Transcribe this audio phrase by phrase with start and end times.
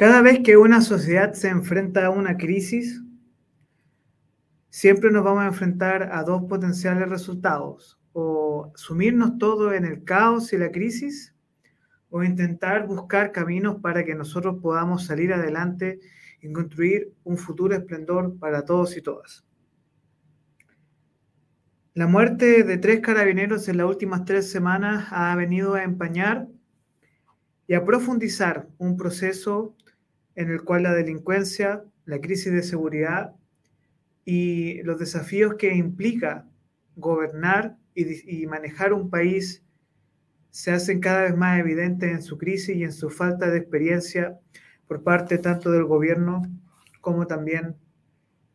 [0.00, 3.02] Cada vez que una sociedad se enfrenta a una crisis,
[4.70, 8.00] siempre nos vamos a enfrentar a dos potenciales resultados.
[8.14, 11.34] O sumirnos todo en el caos y la crisis,
[12.08, 16.00] o intentar buscar caminos para que nosotros podamos salir adelante
[16.40, 19.44] y construir un futuro esplendor para todos y todas.
[21.92, 26.46] La muerte de tres carabineros en las últimas tres semanas ha venido a empañar
[27.66, 29.74] y a profundizar un proceso
[30.36, 33.34] en el cual la delincuencia, la crisis de seguridad
[34.24, 36.46] y los desafíos que implica
[36.94, 39.64] gobernar y, manejar un país
[40.50, 44.38] se hacen cada vez más evidentes en su crisis y en su falta de experiencia
[44.86, 46.42] por parte tanto del gobierno
[47.00, 47.74] como también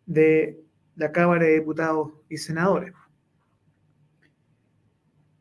[0.06, 0.58] de
[0.96, 2.94] la Cámara de Diputados y Senadores.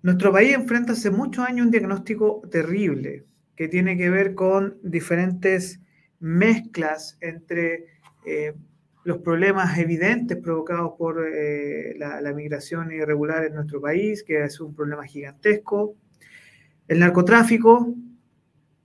[0.04, 3.24] Nuestro país enfrenta hace muchos años un diagnóstico terrible
[3.56, 5.80] que tiene que ver con diferentes
[6.20, 7.86] mezclas entre
[8.26, 8.52] eh,
[9.04, 14.74] los problemas evidentes provocados por eh, la, migración irregular en nuestro país, que es un
[14.74, 15.96] problema gigantesco,
[16.86, 17.94] el narcotráfico,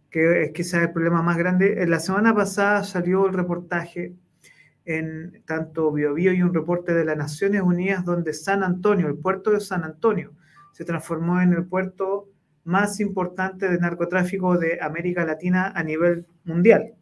[0.10, 1.86] que es quizás el problema más grande.
[1.86, 4.16] La semana pasada salió el reportaje
[4.86, 9.52] en tanto BioBio y un reporte de las Naciones Unidas donde San Antonio, el puerto
[9.52, 10.32] de San Antonio,
[10.72, 12.30] se transformó en el puerto
[12.64, 16.94] más importante de narcotráfico de América Latina a nivel mundial,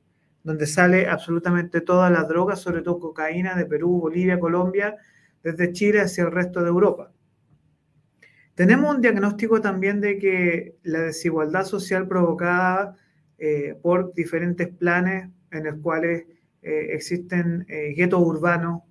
[0.43, 4.95] donde sale absolutamente todas las drogas, sobre todo cocaína de Perú, Bolivia, Colombia,
[5.43, 7.11] desde Chile hacia el resto de Europa.
[8.55, 12.97] Tenemos un diagnóstico también de que la desigualdad social provocada
[13.37, 16.25] eh, por diferentes planes en los cuales
[16.63, 18.81] eh, existen eh, guetos urbanos,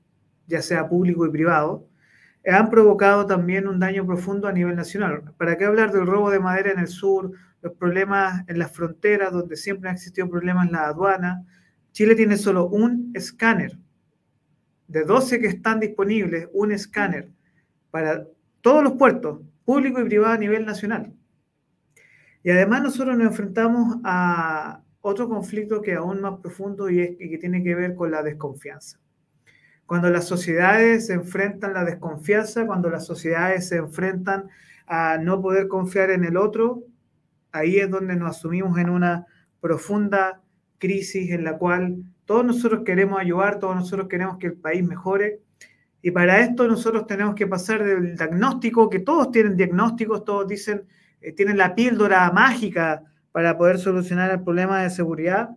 [0.47, 1.89] ya sea público y privado,
[2.47, 5.33] han provocado también un daño profundo a nivel nacional.
[5.37, 9.33] ¿Para qué hablar del robo de madera en el sur, los problemas en las fronteras,
[9.33, 11.45] donde siempre han existido problemas en la aduana?
[11.93, 13.77] Chile tiene solo un escáner.
[14.87, 17.31] De 12 que están disponibles, un escáner
[17.91, 18.27] para
[18.61, 21.13] todos los puertos, público y privado a nivel nacional.
[22.45, 27.17] Y además nosotros nos enfrentamos a otro conflicto que es aún más profundo y, es,
[27.17, 29.01] que tiene que ver con la desconfianza.
[29.87, 34.49] Cuando las sociedades se enfrentan la desconfianza, cuando las sociedades se enfrentan
[34.87, 36.83] a no poder confiar en el otro,
[37.53, 39.27] ahí es donde nos asumimos en una
[39.61, 40.43] profunda
[40.79, 45.41] crisis en la cual todos nosotros queremos ayudar, todos nosotros queremos que el país mejore.
[46.03, 50.87] Y para esto nosotros tenemos que pasar del diagnóstico, que todos tienen diagnósticos, todos dicen,
[51.21, 53.03] eh, tienen la píldora mágica
[53.33, 55.51] para poder solucionar el problema de seguridad.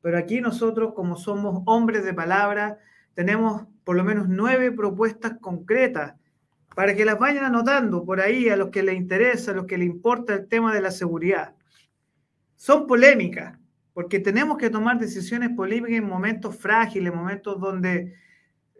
[0.00, 2.78] Pero aquí nosotros, como somos hombres de palabra,
[3.14, 6.14] tenemos por lo menos nueve propuestas concretas
[6.74, 9.78] para que las vayan anotando por ahí a los que les interesa, a los que
[9.78, 11.54] les importa el tema de la seguridad.
[12.56, 13.58] Son polémicas,
[13.92, 18.14] porque tenemos que tomar decisiones políticas en momentos frágiles, en momentos donde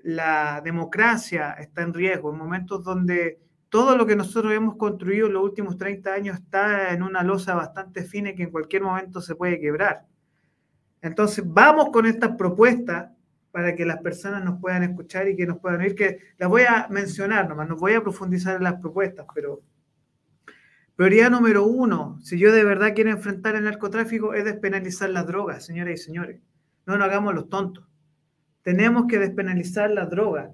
[0.02, 5.34] la democracia está en riesgo, en momentos donde todo lo que nosotros hemos construido en
[5.34, 9.34] los últimos 30 años está en una losa bastante fina que en cualquier momento se
[9.34, 10.06] puede quebrar.
[11.00, 13.10] Entonces, vamos con estas propuestas
[13.52, 16.62] para que las personas nos puedan escuchar y que nos puedan oír, que las voy
[16.62, 19.60] a mencionar nomás, no voy a profundizar en las propuestas, pero
[20.96, 25.66] prioridad número uno, si yo de verdad quiero enfrentar el narcotráfico, es despenalizar las drogas,
[25.66, 26.40] señoras y señores.
[26.86, 27.84] No nos hagamos los tontos.
[28.62, 30.50] Tenemos que despenalizar las drogas,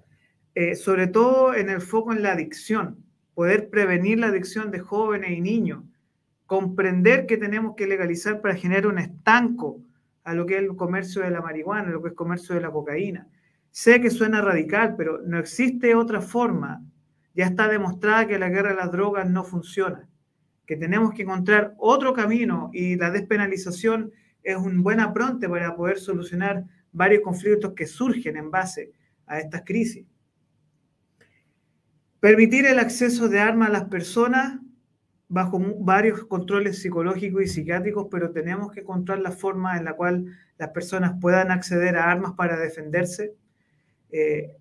[0.54, 3.04] eh, sobre todo en el foco en la adicción,
[3.34, 5.84] poder prevenir la adicción de jóvenes y niños,
[6.46, 9.80] comprender que tenemos que legalizar para generar un estanco
[10.28, 12.54] a lo que es el comercio de la marihuana, a lo que es el comercio
[12.54, 13.26] de la cocaína.
[13.70, 16.84] Sé que suena radical, pero no existe otra forma.
[17.34, 20.06] Ya está demostrada que la guerra de las drogas no funciona,
[20.66, 25.98] que tenemos que encontrar otro camino y la despenalización es un buen apronte para poder
[25.98, 28.92] solucionar varios conflictos que surgen en base
[29.26, 30.04] a estas crisis.
[32.20, 34.60] Permitir el acceso de armas a las personas
[35.28, 40.26] bajo varios controles psicológicos y psiquiátricos, pero tenemos que encontrar la forma en la cual
[40.56, 43.34] las personas puedan acceder a armas para defenderse.
[44.10, 44.56] Eh,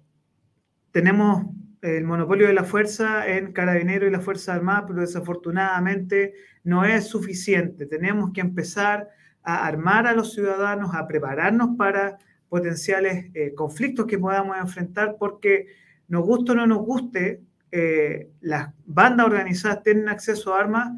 [0.92, 1.46] tenemos
[1.82, 6.34] el monopolio de la fuerza en Carabinero y la Fuerza Armada, pero desafortunadamente
[6.64, 7.86] no es suficiente.
[7.86, 9.10] Tenemos que empezar
[9.44, 12.18] a armar a los ciudadanos, a prepararnos para
[12.50, 15.68] potenciales eh, conflictos que podamos enfrentar, porque
[16.08, 17.42] nos guste o no nos guste,
[17.72, 20.92] eh, las bandas organizadas tienen acceso a armas,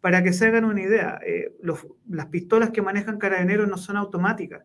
[0.00, 1.56] para que se hagan una idea, eh,
[2.10, 4.62] las pistolas que manejan carabineros no son automáticas.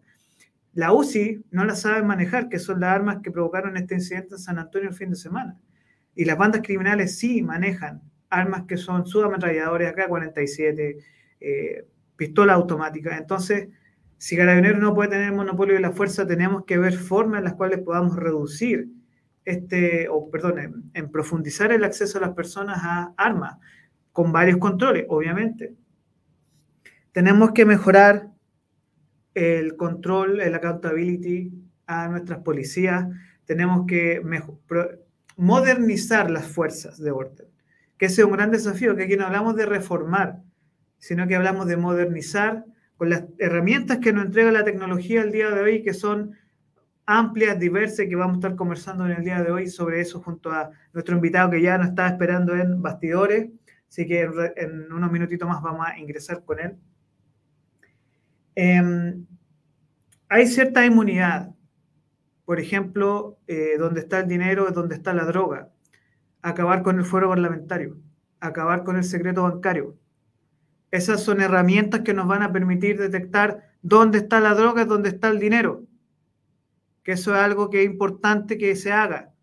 [0.73, 4.39] La UCI no las sabe manejar, que son las armas que provocaron este incidente en
[4.39, 5.57] San Antonio el fin de semana.
[6.13, 10.97] Y las bandas criminales sí manejan armas que son subametralladores, AK-47,
[11.39, 11.85] eh,
[12.17, 13.17] pistola automática.
[13.17, 13.69] Entonces,
[14.17, 17.53] si Carabineros no puede tener monopolio de la fuerza, tenemos que ver formas en las
[17.53, 18.89] cuales podamos reducir
[19.49, 23.57] este, o perdón, en, profundizar el acceso a las personas a armas,
[24.11, 25.73] con varios controles, obviamente.
[27.11, 28.29] Tenemos que mejorar
[29.33, 31.51] el control, el accountability
[31.87, 33.07] a nuestras policías.
[33.45, 34.21] Tenemos que
[35.35, 37.47] modernizar las fuerzas de orden,
[37.97, 40.43] que ese es un gran desafío, que aquí no hablamos de reformar,
[40.99, 42.65] sino que hablamos de modernizar
[42.97, 46.35] con las herramientas que nos entrega la tecnología el día de hoy, que son
[47.09, 50.51] amplias, diversas, que vamos a estar conversando en el día de hoy sobre eso junto
[50.51, 53.49] a nuestro invitado que ya nos está esperando en bastidores.
[53.89, 56.77] Así que en unos minutitos más vamos a ingresar con él.
[58.55, 59.25] Em,
[60.27, 61.49] hay cierta inmunidad.
[62.45, 65.69] Por ejemplo, eh, donde está el dinero es donde está la droga.
[66.41, 67.97] Acabar con el fuero parlamentario.
[68.39, 69.97] Acabar con el secreto bancario
[70.91, 75.29] esas son herramientas que nos van a permitir detectar dónde está la droga, dónde está
[75.29, 75.83] el dinero.
[77.03, 79.33] Que eso es algo que es importante que se haga.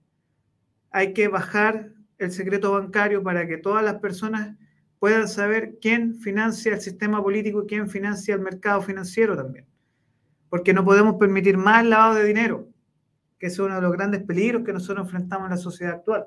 [0.90, 4.56] Hay que bajar el secreto bancario para que todas las personas
[4.98, 9.66] puedan saber quién financia el sistema político y quién financia el mercado financiero también.
[10.48, 12.68] Porque no podemos permitir más lavado de dinero,
[13.38, 16.26] que es uno de los grandes peligros que nosotros enfrentamos en la sociedad actual.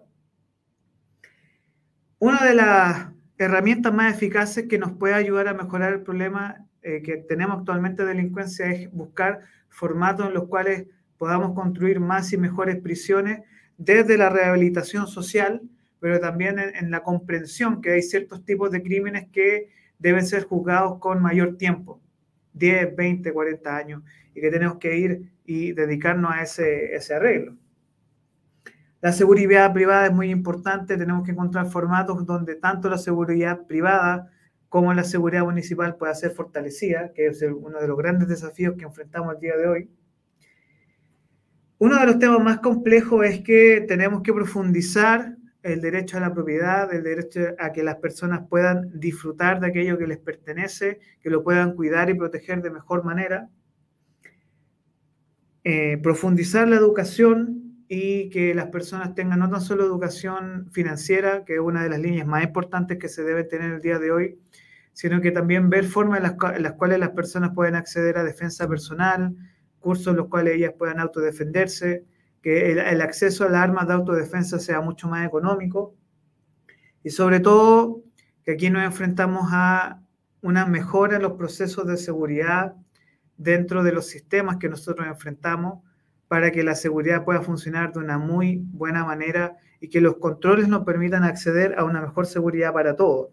[2.19, 7.01] Una de las herramientas más eficaces que nos puede ayudar a mejorar el problema eh,
[7.01, 10.87] que tenemos actualmente de delincuencia es buscar formatos en los cuales
[11.19, 13.41] podamos construir más y mejores prisiones
[13.77, 15.61] desde la rehabilitación social,
[15.99, 19.69] pero también en, la comprensión que hay ciertos tipos de crímenes que
[19.99, 22.01] deben ser juzgados con mayor tiempo,
[22.53, 27.57] 10, 20, 40 años, y que tenemos que ir y dedicarnos a ese, ese arreglo.
[29.01, 34.31] La seguridad privada es muy importante, tenemos que encontrar formatos donde tanto la seguridad privada
[34.69, 38.85] como la seguridad municipal pueda ser fortalecida, que es uno de los grandes desafíos que
[38.85, 39.89] enfrentamos el día de hoy.
[41.79, 46.33] Uno de los temas más complejos es que tenemos que profundizar el derecho a la
[46.33, 51.29] propiedad, el derecho a que las personas puedan disfrutar de aquello que les pertenece, que
[51.29, 53.49] lo puedan cuidar y proteger de mejor manera.
[55.63, 61.55] Eh, profundizar la educación y que las personas tengan no tan solo educación financiera, que
[61.55, 64.39] es una de las líneas más importantes que se debe tener el día de hoy,
[64.93, 69.35] sino que también ver formas en las, cuales las personas pueden acceder a defensa personal,
[69.79, 72.05] cursos en los cuales ellas puedan autodefenderse,
[72.41, 75.95] que el, acceso a las armas de autodefensa sea mucho más económico
[77.03, 78.01] y sobre todo
[78.43, 80.01] que aquí nos enfrentamos a
[80.41, 82.75] una mejora en los procesos de seguridad
[83.37, 85.83] dentro de los sistemas que nosotros enfrentamos
[86.27, 90.67] para que la seguridad pueda funcionar de una muy buena manera y que los controles
[90.67, 93.29] nos permitan acceder a una mejor seguridad para todos.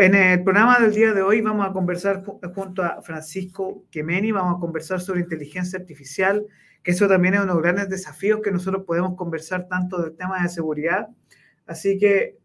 [0.00, 2.22] En el programa del día de hoy vamos a conversar
[2.54, 6.46] junto a Francisco Quemeni, vamos a conversar sobre inteligencia artificial,
[6.84, 10.14] que eso también es uno de los grandes desafíos que nosotros podemos conversar tanto del
[10.14, 11.08] tema de seguridad.
[11.66, 12.38] Así que,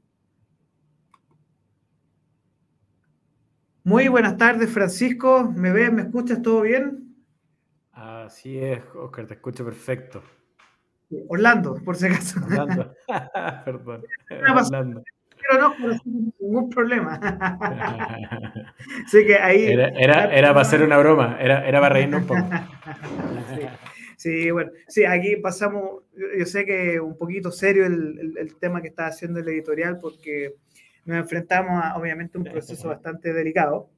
[3.83, 5.47] muy buenas tardes, Francisco.
[5.55, 7.15] ¿Me ves, me escuchas todo bien?
[7.91, 10.23] Así es, Oscar, te escucho perfecto.
[11.27, 12.39] Orlando, por si acaso.
[12.43, 12.95] Orlando,
[13.63, 14.03] perdón.
[14.31, 15.03] Orlando.
[15.47, 17.19] Pero no, no ningún problema.
[19.05, 19.65] Así que ahí.
[19.65, 19.89] Era,
[20.33, 22.41] era, para hacer una broma, era, era para reírnos un poco.
[24.15, 24.51] Sí.
[24.51, 29.07] bueno, sí, aquí pasamos, yo sé que un poquito serio el, el, tema que está
[29.07, 30.55] haciendo el editorial porque
[31.03, 33.89] nos enfrentamos a, obviamente, un proceso bastante delicado.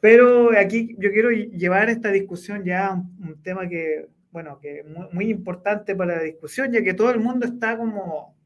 [0.00, 5.12] Pero aquí yo quiero llevar esta discusión ya a un, tema que, bueno, que es
[5.12, 8.36] muy, importante para la discusión, ya que todo el mundo está como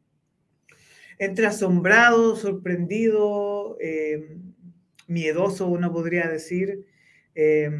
[1.22, 4.38] entre asombrado, sorprendido, eh,
[5.06, 6.84] miedoso, uno podría decir,
[7.36, 7.70] eh,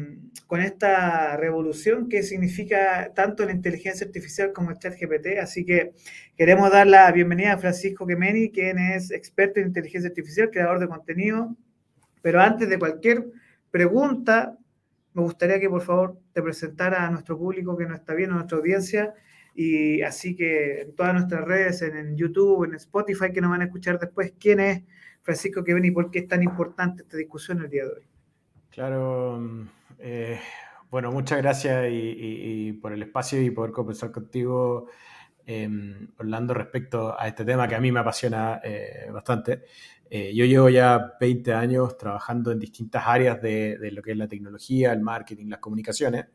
[0.47, 5.39] con esta revolución que significa tanto la inteligencia artificial como el chat GPT.
[5.39, 5.91] Así que
[6.37, 10.87] queremos dar la bienvenida a Francisco Gemeni, quien es experto en inteligencia artificial, creador de
[10.87, 11.53] contenido.
[12.21, 13.25] Pero antes de cualquier
[13.71, 14.57] pregunta,
[15.13, 18.37] me gustaría que por favor te presentara a nuestro público que nos está viendo, a
[18.37, 19.13] nuestra audiencia,
[19.55, 23.65] y así que en todas nuestras redes, en, YouTube, en Spotify, que nos van a
[23.65, 24.83] escuchar después, quién es
[25.21, 28.03] Francisco que y por qué es tan importante esta discusión el día de hoy.
[28.69, 29.67] Claro,
[29.99, 30.39] eh,
[30.89, 34.87] bueno, muchas gracias y, por el espacio y poder conversar contigo,
[35.45, 39.63] em, Orlando, respecto a este tema que a mí me apasiona eh, bastante.
[40.15, 44.27] Eh, yo llevo ya 20 años trabajando en distintas áreas de, lo que es la
[44.27, 46.27] tecnología, el marketing, las comunicaciones,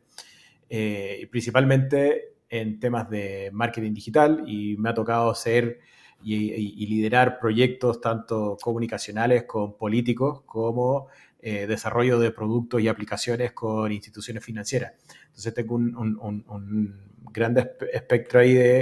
[0.69, 5.79] eh, principalmente en temas de marketing digital y me ha tocado ser
[6.23, 11.07] y, liderar proyectos tanto comunicacionales con políticos como
[11.41, 14.93] eh, desarrollo de productos y aplicaciones con instituciones financieras.
[15.27, 17.55] Entonces tengo un, gran
[17.93, 18.79] espectro ahí de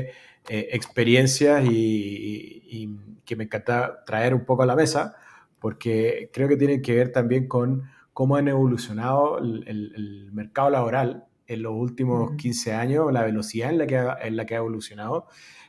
[0.49, 5.17] eh, experiencias y, que me encanta traer un poco a la mesa
[5.59, 7.83] porque creo que tienen que ver también con
[8.13, 13.87] cómo han evolucionado el, mercado laboral en los últimos 15 años, la velocidad en la,
[13.87, 15.27] que en la que ha evolucionado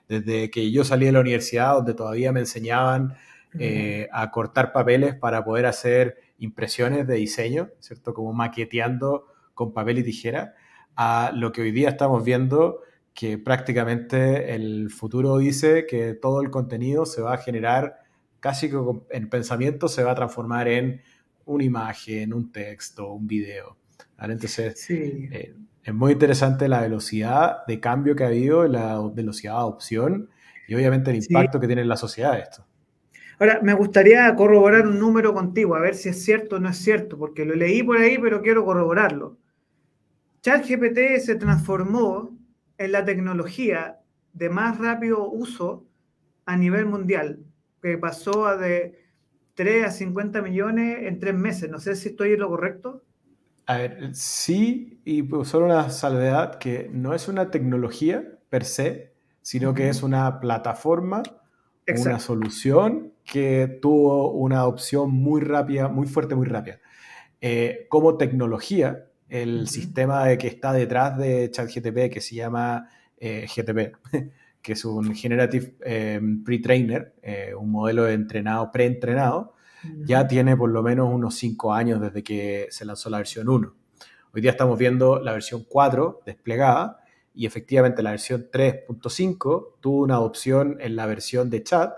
[0.09, 3.15] desde que yo salí de la universidad, donde todavía me enseñaban
[3.59, 8.15] eh, a cortar papeles para poder hacer impresiones de diseño, ¿cierto?
[8.15, 10.55] Como maqueteando con papel y tijera,
[10.97, 12.81] a lo que hoy día estamos viendo
[13.15, 17.99] que prácticamente el futuro dice que todo el contenido se va a generar
[18.41, 18.79] casi que
[19.11, 21.03] en pensamiento se va a transformar en
[21.45, 23.77] una imagen, un texto, un video.
[24.19, 25.29] Entonces, sí.
[25.31, 30.29] Eh, es muy interesante la velocidad de cambio que ha habido, la velocidad de adopción
[30.67, 32.67] y obviamente el impacto que tiene en la sociedad esto.
[33.39, 36.77] Ahora, me gustaría corroborar un número contigo, a ver si es cierto o no es
[36.77, 39.39] cierto, porque lo leí por ahí, pero quiero corroborarlo.
[40.43, 42.37] ChatGPT se transformó
[42.77, 44.01] en la tecnología
[44.33, 45.87] de más rápido uso
[46.47, 47.45] a nivel mundial,
[47.81, 48.99] que pasó de
[49.55, 51.71] 3 a 50 millones en tres meses.
[51.71, 53.05] No sé si estoy en lo correcto.
[53.69, 59.13] A ver, sí, y pues solo una salvedad que no es una tecnología per se,
[59.43, 61.23] sino que es una plataforma,
[61.87, 66.81] una solución que tuvo una adopción muy rápida, muy fuerte, muy rápida.
[67.43, 73.47] Eh, como tecnología, el sistema de que está detrás de ChatGTP, que se llama eh,
[73.55, 73.97] GTP,
[74.63, 77.13] que es un Generative eh, Pre-Trainer,
[77.59, 79.53] un modelo de entrenado, preentrenado,
[80.05, 83.75] ya tiene por lo menos unos 5 años desde que se lanzó la versión 1.
[84.33, 87.01] Hoy día estamos viendo la versión 4 desplegada
[87.35, 91.93] y efectivamente la versión 3.5 tuvo una adopción en la versión de chat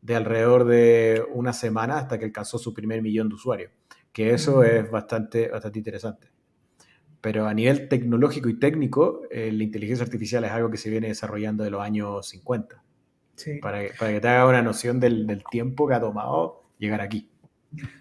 [0.00, 3.72] de alrededor de una semana hasta que alcanzó su primer millón de usuarios,
[4.12, 6.28] que eso es bastante, bastante interesante.
[7.20, 11.08] Pero a nivel tecnológico y técnico, eh, la inteligencia artificial es algo que se viene
[11.08, 12.82] desarrollando de los años 50.
[13.60, 17.00] Para, que, para que te haga una noción del, del tiempo que ha tomado llegar
[17.00, 17.28] aquí.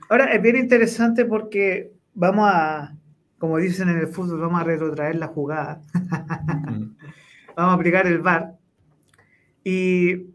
[0.10, 2.96] Ahora, es bien interesante porque vamos a,
[3.38, 5.82] como dicen en el fútbol, vamos a retrotraer la jugada.
[7.56, 8.58] Vamos a aplicar el VAR.
[9.64, 10.28] Y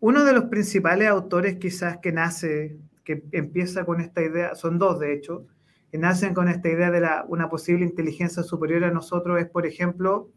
[0.00, 5.00] uno de los principales autores quizás que nace, que empieza con esta idea, son dos
[5.00, 5.46] de hecho,
[5.90, 9.66] que nacen con esta idea de la, una posible inteligencia superior a nosotros, es por
[9.66, 10.30] ejemplo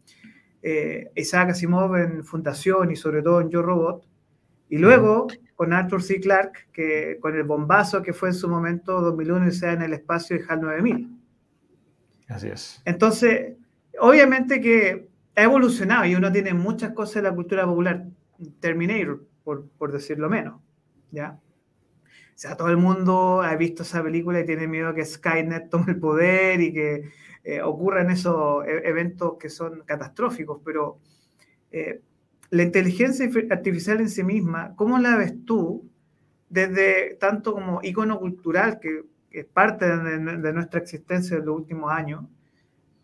[0.62, 4.04] eh, Isaac Asimov en Fundación y sobre todo en Yo Robot,
[4.72, 6.18] y luego con Arthur C.
[6.18, 9.92] Clarke, que, con el bombazo que fue en su momento 2001 y sea en el
[9.92, 11.10] espacio de HAL 9000.
[12.28, 12.80] Así es.
[12.86, 13.58] Entonces,
[14.00, 18.06] obviamente que ha evolucionado y uno tiene muchas cosas de la cultura popular.
[18.60, 20.58] Terminator, por, por decirlo menos.
[21.10, 21.38] ¿ya?
[22.08, 25.92] O sea, todo el mundo ha visto esa película y tiene miedo que Skynet tome
[25.92, 27.10] el poder y que
[27.44, 30.98] eh, ocurran esos e-, eventos que son catastróficos, pero
[31.70, 32.00] eh,
[32.52, 35.90] la inteligencia artificial en sí misma, ¿cómo la ves tú
[36.50, 42.26] desde tanto como icono cultural, que, es parte de, nuestra existencia en los últimos años,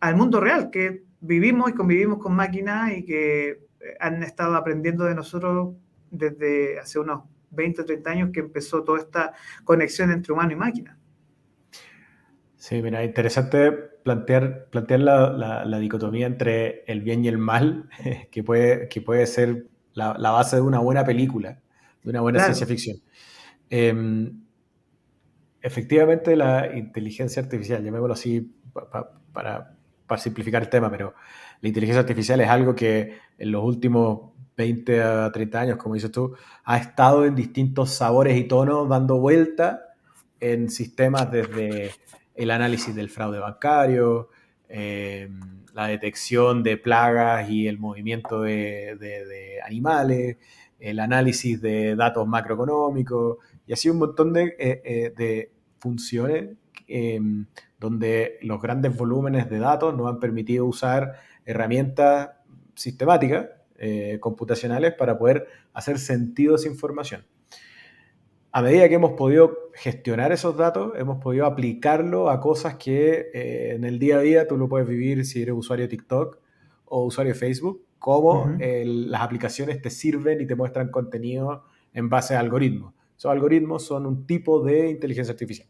[0.00, 3.58] al mundo real, que vivimos y convivimos con máquinas y que eh,
[3.98, 5.74] han estado aprendiendo de nosotros
[6.10, 9.32] desde hace unos 20 o 30 años que empezó toda esta
[9.64, 10.97] conexión entre humano y máquina?
[12.68, 17.88] Sí, mira, interesante plantear, plantear la, dicotomía entre el bien y el mal,
[18.30, 21.62] que puede, que puede ser la, base de una buena película,
[22.02, 22.98] de una buena ciencia ficción.
[23.70, 24.42] Em,
[25.62, 28.54] efectivamente, la inteligencia artificial, llamémoslo así
[29.32, 29.72] para,
[30.06, 31.14] para simplificar el tema, pero
[31.62, 36.12] la inteligencia artificial es algo que en los últimos 20 a 30 años, como dices
[36.12, 36.34] tú,
[36.64, 39.86] ha estado en distintos sabores y tonos dando vuelta
[40.38, 41.92] en sistemas desde
[42.38, 44.30] el análisis del fraude bancario,
[44.68, 45.28] eh,
[45.74, 50.36] la detección de plagas y el movimiento de, animales,
[50.78, 57.46] el análisis de datos macroeconómicos y así un montón de, eh, eh, funciones em,
[57.78, 61.14] donde los grandes volúmenes de datos nos han permitido usar
[61.44, 62.30] herramientas
[62.74, 63.46] sistemáticas,
[64.18, 67.24] computacionales, para poder hacer sentido a esa información
[68.50, 73.74] a medida que hemos podido gestionar esos datos, hemos podido aplicarlo a cosas que eh,
[73.74, 76.38] en el día a día tú lo puedes vivir si eres usuario de TikTok
[76.86, 82.36] o usuario de Facebook, como las aplicaciones te sirven y te muestran contenido en base
[82.36, 82.94] a algoritmos.
[83.16, 85.68] Esos algoritmos son un tipo de inteligencia artificial.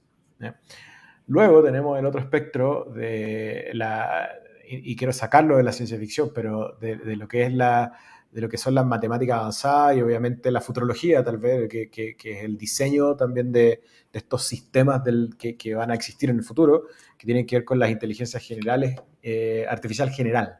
[1.27, 4.29] Luego tenemos el otro espectro de la,
[4.69, 7.93] y, quiero sacarlo de la ciencia ficción, pero de, lo que es la,
[8.31, 12.15] de lo que son las matemáticas avanzadas y obviamente la futurología, tal vez, que, que,
[12.31, 13.81] es el diseño también de,
[14.13, 16.85] de estos sistemas del, que, que, van a existir en el futuro,
[17.17, 20.59] que tienen que ver con las inteligencias generales, eh, artificial general,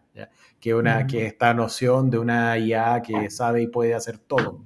[0.59, 4.65] Que, una, que esta noción de una IA que sabe y puede hacer todo.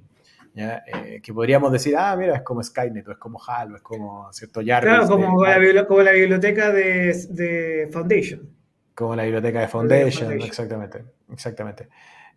[0.55, 3.81] Eh, que podríamos decir, ah, mira, es como Skynet, o es como HAL, o es
[3.81, 4.61] como, ¿cierto?
[4.65, 8.49] Jarvis, claro, como, la, como la biblioteca de, de Foundation.
[8.95, 11.03] Como la biblioteca de Foundation, exactamente.
[11.31, 11.89] exactamente.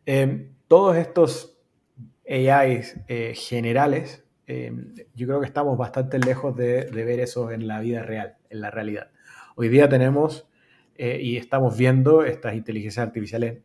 [0.06, 1.58] Em, todos estos
[2.28, 7.80] AIs eh, generales, em, yo creo que estamos bastante lejos de, ver eso en la
[7.80, 9.10] vida real, en la realidad.
[9.54, 10.48] Hoy día tenemos
[10.96, 13.62] eh, y estamos viendo estas inteligencias artificiales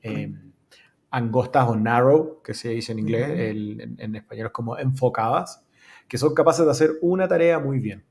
[1.10, 3.30] angostas o narrow, que se dice en inglés,
[3.98, 5.64] en, español es como enfocadas,
[6.08, 8.04] que son capaces de hacer una tarea muy bien.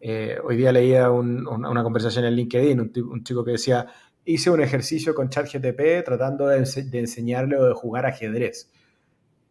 [0.00, 3.86] Eh, hoy día leía una conversación en LinkedIn, un, chico que decía,
[4.28, 8.70] hice un ejercicio con ChatGTP tratando de, enseñarle o de jugar ajedrez.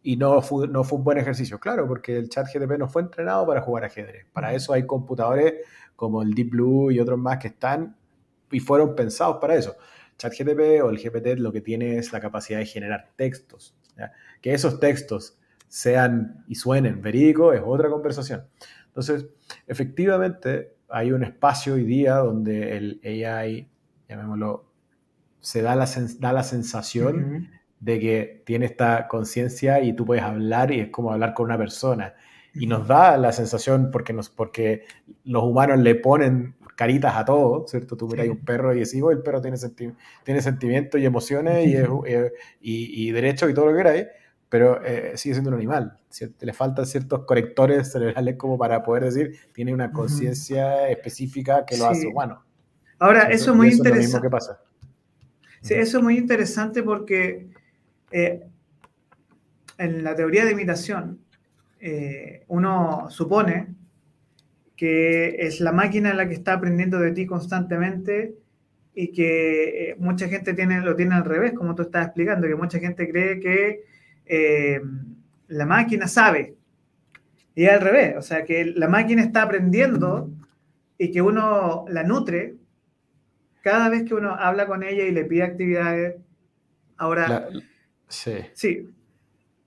[0.04, 3.44] Y no fue, no fue un buen ejercicio, claro, porque el ChatGTP no fue entrenado
[3.44, 4.26] para jugar ajedrez.
[4.32, 5.54] Para eso hay computadores
[5.96, 7.96] como el Deep Blue y otros más que están
[8.52, 9.76] y fueron pensados para eso.
[10.16, 13.76] ChatGTP o el GPT lo que tiene es la capacidad de generar textos.
[14.40, 18.44] Que esos textos sean y suenen verídicos es otra conversación.
[18.86, 19.26] Entonces,
[19.66, 23.68] efectivamente, hay un espacio hoy día donde el AI,
[24.08, 24.67] llamémoslo,
[25.40, 30.72] se da la, da la sensación de que tiene esta conciencia y tú puedes hablar
[30.72, 32.14] y es como hablar con una persona.
[32.54, 34.84] Y nos da la sensación porque, nos, porque
[35.24, 37.96] los humanos le ponen caritas a todo, ¿cierto?
[37.96, 39.58] Tú miras un perro y decís, oh, el perro tiene,
[40.24, 44.06] tiene sentimientos y emociones y, eh, y, y derechos y todo lo que queráis,
[44.48, 45.98] pero eh, sigue siendo un animal.
[46.40, 51.86] Le faltan ciertos correctores cerebrales como para poder decir, tiene una conciencia específica que lo
[51.86, 52.44] hace humano.
[52.98, 54.26] Ahora, eso, es muy interesante.
[54.26, 54.60] que pasa.
[55.62, 57.48] Sí, eso es muy interesante porque
[58.10, 58.42] eh,
[59.76, 61.20] en la teoría de imitación,
[62.48, 63.68] uno supone
[64.78, 68.36] que es la máquina la que está aprendiendo de ti constantemente
[68.94, 72.54] y que eh, mucha gente tiene, lo tiene al revés, como tú estás explicando, que
[72.54, 73.84] mucha gente cree que
[74.24, 74.80] eh,
[75.48, 76.54] la máquina sabe.
[77.56, 80.30] Y al revés, o sea, que la máquina está aprendiendo
[80.96, 82.54] y que uno la nutre
[83.62, 86.16] cada vez que uno habla con ella y le pide actividades.
[86.96, 87.48] Ahora,
[88.08, 88.38] sí.
[88.54, 88.88] Sí,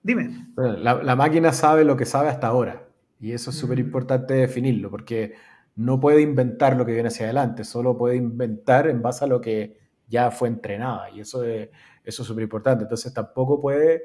[0.04, 0.48] dime.
[0.56, 2.88] La, la máquina sabe lo que sabe hasta ahora.
[3.20, 3.82] Y eso es súper mm.
[3.82, 5.36] importante definirlo, porque
[5.76, 9.40] no puede inventar lo que viene hacia adelante, solo puede inventar en base a lo
[9.40, 9.78] que
[10.08, 11.10] ya fue entrenada.
[11.12, 11.70] Y eso es
[12.04, 12.84] eso súper importante.
[12.84, 14.04] Entonces tampoco puede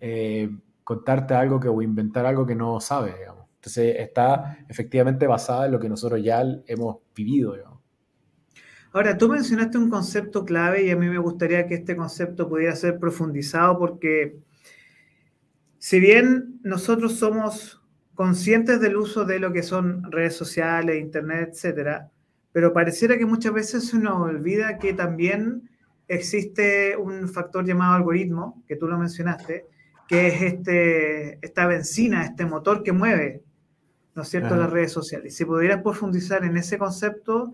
[0.00, 0.50] eh,
[0.82, 3.46] contarte algo que, o inventar algo que no sabe, digamos.
[3.56, 7.75] Entonces está efectivamente basada en lo que nosotros ya hemos vivido, digamos.
[8.96, 12.74] Ahora, tú mencionaste un concepto clave y a mí me gustaría que este concepto pudiera
[12.74, 14.38] ser profundizado porque
[15.76, 17.82] si bien nosotros somos
[18.14, 22.10] conscientes del uso de lo que son redes sociales, internet, etcétera,
[22.52, 25.68] pero pareciera que muchas veces se nos olvida que también
[26.08, 29.66] existe un factor llamado algoritmo, que tú lo mencionaste,
[30.08, 33.42] que es este, esta benzina, este motor que mueve,
[34.14, 35.36] ¿no es cierto?, las redes sociales.
[35.36, 37.52] Si pudieras profundizar en ese concepto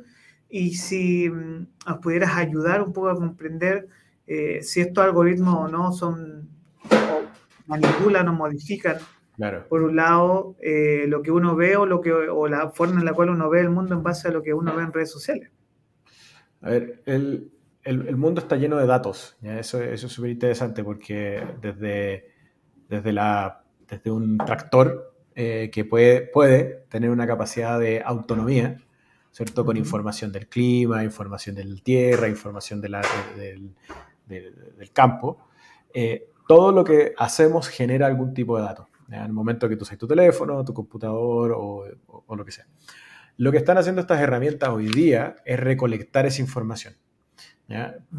[0.52, 3.88] y si mm, nos pudieras ayudar un poco a comprender
[4.26, 6.50] eh, si estos algoritmos o no son,
[6.84, 7.22] o
[7.66, 8.98] manipulan o modifican
[9.68, 13.06] por un lado, eh, lo que uno ve o, lo que, o la forma en
[13.06, 15.10] la cual uno ve el mundo en base a lo que uno ve en redes
[15.10, 15.50] sociales.
[16.60, 17.50] A ver, el,
[17.82, 19.36] el, mundo está lleno de datos.
[19.42, 22.30] Eso, eso es súper interesante porque desde,
[22.88, 28.76] desde, la, desde un tractor eh, que puede, puede tener una capacidad de autonomía,
[29.32, 29.64] ¿cierto?
[29.64, 33.02] Con información del clima, información de la tierra, información de la,
[33.36, 33.74] del,
[34.26, 35.48] del, campo.
[35.92, 39.82] Eh, todo lo que hacemos genera algún tipo de datos en el momento que tú
[39.82, 41.86] usas tu teléfono, tu computador o,
[42.34, 42.66] lo que sea.
[43.36, 46.94] Lo que están haciendo estas herramientas hoy día es recolectar esa información.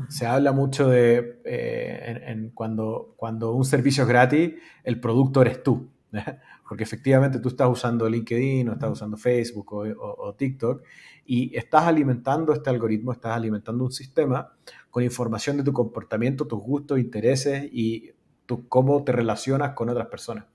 [0.10, 5.92] Se habla mucho de eh, cuando, cuando un servicio es gratis, el producto eres tú.
[6.74, 10.82] Porque efectivamente tú estás usando LinkedIn o estás usando Facebook o, o, TikTok
[11.24, 14.52] y estás alimentando este algoritmo, estás alimentando un sistema
[14.90, 18.14] con información de tu comportamiento, tus gustos, intereses y
[18.48, 20.46] tu, cómo te relacionas con otras personas.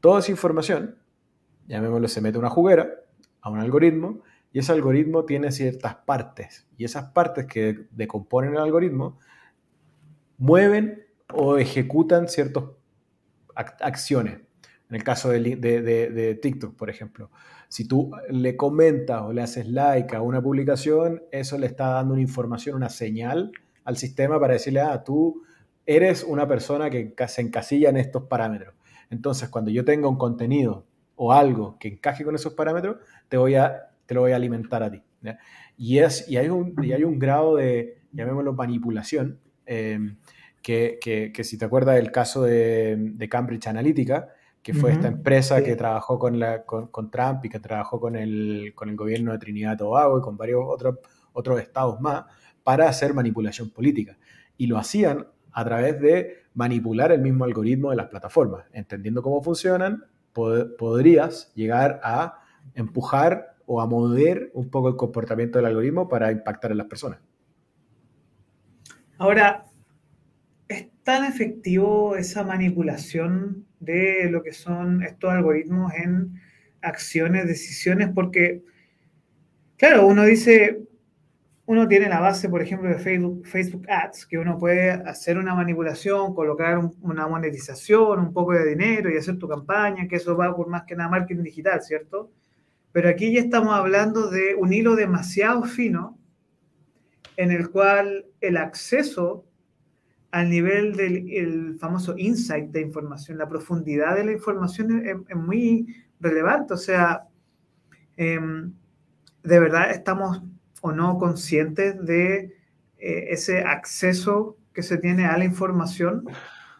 [0.00, 0.98] Toda esa información,
[1.68, 2.90] llamémoslo, se mete a una juguera,
[3.40, 4.20] a un algoritmo,
[4.52, 6.66] y ese algoritmo tiene ciertas partes.
[6.76, 9.18] Y esas partes que decomponen el algoritmo
[10.36, 12.64] mueven o ejecutan ciertas
[13.54, 14.51] acciones.
[14.92, 17.30] En el caso de, TikTok, por ejemplo,
[17.66, 22.12] si tú le comentas o le haces like a una publicación, eso le está dando
[22.12, 23.52] una información, una señal
[23.84, 25.44] al sistema para decirle, ah, tú
[25.86, 28.74] eres una persona que se encasilla en estos parámetros.
[29.08, 30.84] Entonces, cuando yo tenga un contenido
[31.16, 32.98] o algo que encaje con esos parámetros,
[33.30, 35.02] te, voy a, te lo voy a alimentar a ti.
[35.78, 40.16] Y, es, y, hay un, y hay un grado de, llamémoslo, manipulación, eh,
[40.60, 40.98] que,
[41.32, 44.28] que, si te acuerdas del caso de Cambridge Analytica,
[44.62, 48.72] que fue esta empresa que trabajó con, la, con, Trump y que trabajó con el,
[48.76, 50.98] con el gobierno de Trinidad y Tobago y con varios otros,
[51.32, 52.26] otros estados más
[52.62, 54.16] para hacer manipulación política.
[54.56, 58.64] Y lo hacían a través de manipular el mismo algoritmo de las plataformas.
[58.72, 62.40] Entendiendo cómo funcionan, podrías llegar a
[62.74, 67.18] empujar o a mover un poco el comportamiento del algoritmo para impactar en las personas.
[69.18, 69.64] Ahora,
[70.68, 76.40] ¿es tan efectivo esa manipulación de lo que son estos algoritmos en
[76.80, 78.10] acciones, decisiones?
[78.14, 78.62] Porque,
[79.76, 80.82] claro, uno dice,
[81.66, 85.54] uno tiene la base, por ejemplo, de Facebook, Facebook Ads, que uno puede hacer una
[85.54, 90.54] manipulación, colocar una monetización, un poco de dinero y hacer tu campaña, que eso va
[90.54, 92.30] por más que nada marketing digital, ¿cierto?
[92.92, 96.18] Pero aquí ya estamos hablando de un hilo demasiado fino
[97.36, 99.46] en el cual el acceso
[100.32, 106.72] al nivel del famoso insight de información, la profundidad de la información es, muy relevante.
[106.72, 107.28] O sea,
[108.16, 108.72] em,
[109.42, 110.42] de verdad estamos
[110.80, 112.56] o no conscientes de
[112.98, 116.24] eh, ese acceso que se tiene a la información.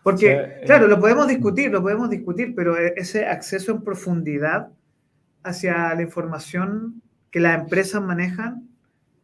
[0.03, 4.71] Porque, eh, claro, lo podemos discutir, lo podemos discutir, pero e, ese acceso en profundidad
[5.43, 8.67] hacia la información que las empresas manejan,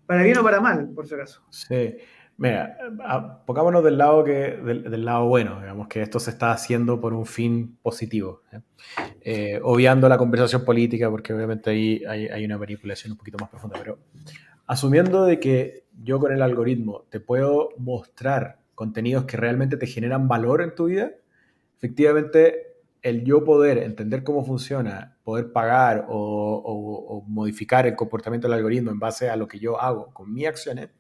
[0.05, 1.43] para bien o para mal, por si acaso.
[1.49, 1.97] Sí.
[2.39, 2.79] Mira,
[3.47, 7.27] pongámonos del lado, que, del, lado bueno, digamos que esto se está haciendo por un
[7.27, 8.61] fin positivo, ¿eh?
[9.21, 13.51] Eh, obviando la conversación política, porque obviamente ahí hay, hay, una manipulación un poquito más
[13.51, 13.99] profunda, pero
[14.67, 20.29] asumiendo de que yo con el algoritmo te puedo mostrar contenidos que realmente te generan
[20.29, 21.11] valor en tu vida,
[21.77, 22.69] efectivamente
[23.03, 28.99] el yo poder entender cómo funciona, poder pagar o, modificar el comportamiento del algoritmo en
[28.99, 30.91] base a lo que yo hago con mis acciones,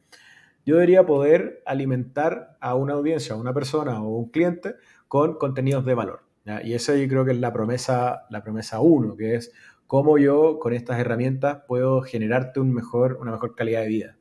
[0.68, 4.74] yo debería poder alimentar a una audiencia, a una persona o un cliente
[5.08, 6.24] con contenidos de valor.
[6.62, 9.50] Y esa yo creo que es la promesa, la promesa uno, que es
[9.86, 14.18] cómo yo con estas herramientas puedo generarte una mejor calidad de vida.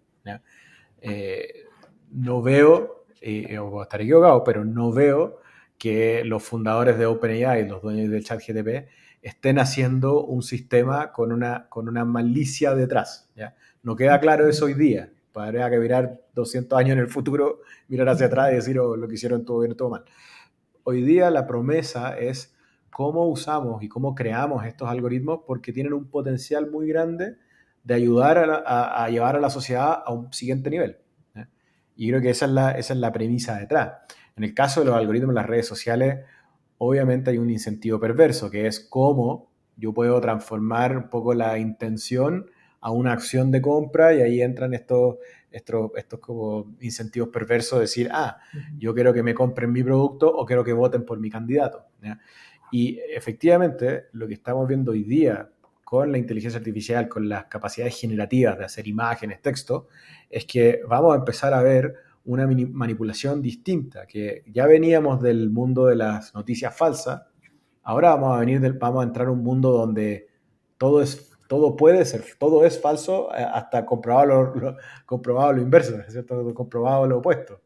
[1.02, 1.66] Eh,
[2.12, 5.42] no veo, eh, o estar equivocado, pero no veo
[5.78, 8.88] que los fundadores de OpenAI, los dueños del chat GTP,
[9.22, 13.30] estén haciendo un sistema con una, con una malicia detrás.
[13.84, 15.12] No queda claro eso hoy día.
[15.38, 19.08] Podría que mirar 200 años en el futuro, mirar hacia atrás y decir oh, lo
[19.08, 20.04] que hicieron todo bien, todo mal.
[20.84, 22.56] Hoy día la promesa es
[22.90, 27.36] cómo usamos y cómo creamos estos algoritmos porque tienen un potencial muy grande
[27.84, 30.98] de ayudar a, a, llevar a la sociedad a un siguiente nivel.
[31.96, 33.92] Y creo que esa es, la, esa es la premisa detrás.
[34.36, 36.26] En el caso de los algoritmos en las redes sociales,
[36.80, 42.50] obviamente hay un incentivo perverso, que es cómo yo puedo transformar un poco la intención
[42.80, 45.18] a una acción de compra y ahí entran estos,
[45.52, 48.38] estos, estos como incentivos perversos de decir, ah,
[48.78, 51.86] yo quiero que me compren mi producto o quiero que voten por mi candidato.
[52.72, 55.50] Y efectivamente, lo que estamos viendo hoy día
[55.84, 59.88] con la inteligencia artificial, con las capacidades generativas de hacer imágenes, texto,
[60.30, 65.86] es que vamos a empezar a ver una manipulación distinta, que ya veníamos del mundo
[65.86, 67.22] de las noticias falsas,
[67.84, 70.28] ahora vamos a venir del, vamos a entrar a un mundo donde
[70.78, 75.96] todo es todo puede ser, todo es falso eh, hasta comprobado lo, comprobado lo inverso,
[76.10, 76.54] ¿cierto?
[76.54, 77.62] Comprobado lo opuesto.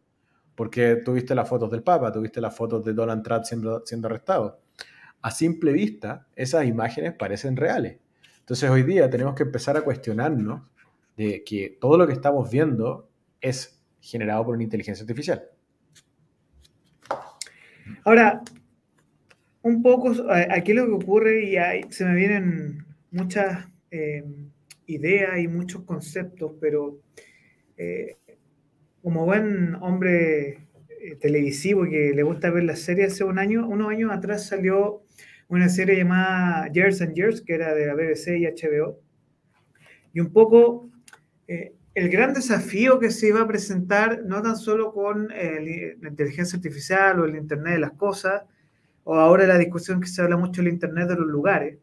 [0.55, 4.59] Porque tuviste las fotos del Papa, tuviste las fotos de Donald Trump siendo, siendo arrestado.
[5.21, 7.97] A simple vista, esas imágenes parecen reales.
[8.39, 10.61] Entonces hoy día tenemos que empezar a cuestionarnos
[11.15, 15.43] de que todo lo que estamos viendo es generado por una inteligencia artificial.
[18.03, 18.41] Ahora,
[19.61, 20.13] un poco,
[20.49, 24.23] aquí lo que ocurre y se me vienen muchas eh,
[24.87, 26.99] ideas y muchos conceptos, pero
[27.77, 28.17] eh,
[29.03, 33.89] como buen hombre eh, televisivo que le gusta ver las series, hace un año, unos
[33.89, 35.03] años atrás salió
[35.47, 38.99] una serie llamada Years and Years, que era de la BBC y HBO.
[40.13, 40.89] Y un poco
[41.93, 46.57] el gran desafío que se iba a presentar, no tan solo con eh, la inteligencia
[46.57, 48.43] artificial o el Internet de las cosas,
[49.03, 51.79] o ahora la discusión que se habla mucho del Internet de los lugares,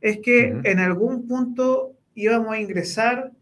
[0.00, 3.32] es que en algún punto íbamos a ingresar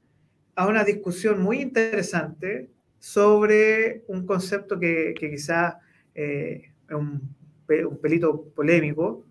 [0.55, 5.75] a una discusión muy interesante sobre un concepto que, quizás
[6.15, 7.35] eh, es un,
[7.69, 9.25] un pelito polémico,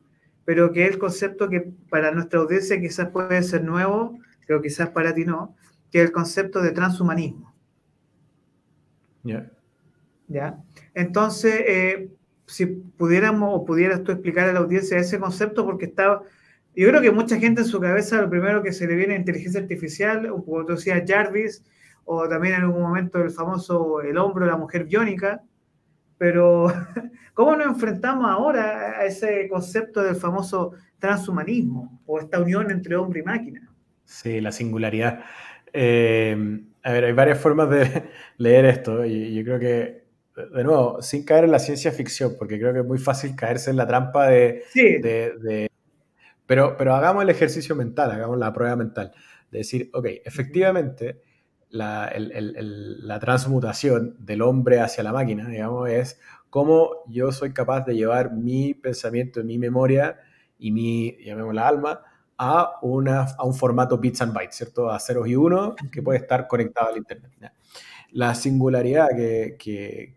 [0.46, 4.90] pero que es el concepto que para nuestra audiencia quizás puede ser nuevo, pero quizás
[4.90, 5.56] para ti no,
[5.92, 7.54] que es el concepto de transhumanismo.
[10.28, 10.64] ¿Ya?
[10.94, 12.10] Entonces, eh,
[12.46, 16.24] si pudiéramos o pudieras tú explicar a la audiencia ese concepto, porque estaba,
[16.76, 19.18] yo creo que mucha gente en su cabeza lo primero que se le viene a
[19.18, 21.64] inteligencia artificial, o como tú decías, Jarvis,
[22.04, 25.42] o también en algún momento el famoso el hombro de la mujer biónica,
[26.18, 26.68] pero
[27.34, 33.22] ¿cómo nos enfrentamos ahora a ese concepto del famoso transhumanismo o esta unión entre hombre
[33.22, 33.70] y máquina?
[34.04, 35.24] Sí, la singularidad.
[35.74, 38.04] Eh, a ver, hay varias formas de
[38.38, 42.60] leer esto y yo creo que, de nuevo, sin caer en la ciencia ficción, porque
[42.60, 44.64] creo que es muy fácil caerse en la trampa de...
[44.74, 45.70] de,
[46.46, 49.12] pero, pero hagamos el ejercicio mental, hagamos la prueba mental,
[49.52, 51.22] de decir, ok, efectivamente,
[51.70, 57.96] la, la transmutación del hombre hacia la máquina, digamos, es cómo yo soy capaz de
[57.96, 60.20] llevar mi pensamiento, mi memoria
[60.58, 62.02] y mi, llamémosla alma,
[62.38, 64.90] a, una, a un formato bits and bytes, ¿cierto?
[64.90, 67.32] A ceros y unos que puede estar conectado al Internet.
[68.12, 70.16] La singularidad que, que,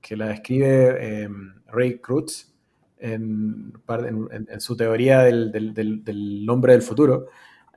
[0.00, 2.55] que, la describe em, Ray Krutz
[2.98, 7.26] en, en, su teoría del, del, del, hombre del futuro,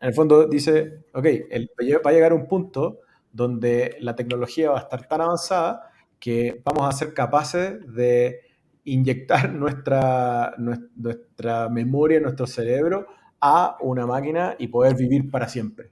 [0.02, 1.70] en el fondo dice, ok, el,
[2.06, 3.00] va a llegar un punto
[3.32, 8.42] donde la tecnología va a estar tan avanzada que vamos a ser capaces de
[8.86, 13.08] inyectar nuestra, nuestra memoria, nuestro cerebro
[13.42, 15.92] a una máquina y poder vivir para siempre.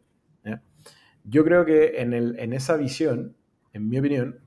[1.30, 3.36] Yo creo que en, el, en esa visión,
[3.74, 4.40] en mi opinión,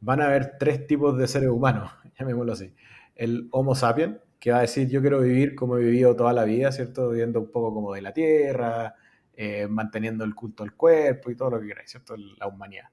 [0.00, 2.74] van a haber tres tipos de seres humanos, llamémoslo así.
[3.14, 6.44] El Homo sapiens, que va a decir yo quiero vivir como he vivido toda la
[6.44, 7.10] vida, ¿cierto?
[7.10, 8.94] Viviendo un poco como de la tierra,
[9.34, 12.14] eh, manteniendo el culto al cuerpo y todo lo que queráis, ¿cierto?
[12.38, 12.88] La humanidad.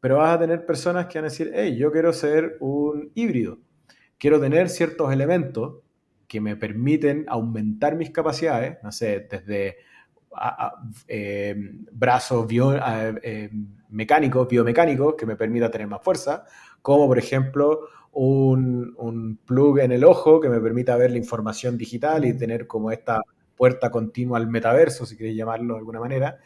[0.00, 3.58] Pero vas a tener personas que van a decir, hey, yo quiero ser un híbrido,
[4.18, 5.82] quiero tener ciertos elementos
[6.26, 9.76] que me permiten aumentar mis capacidades, no sé, desde
[11.08, 11.56] eh,
[11.92, 13.50] brazos bio, eh,
[13.88, 16.44] mecánicos, biomecánicos, que me permita tener más fuerza,
[16.82, 17.80] como por ejemplo
[18.12, 22.90] un, plug en el ojo que me permita ver la información digital y tener como
[22.90, 23.22] esta
[23.56, 26.38] puerta continua al metaverso, si queréis llamarlo de alguna manera,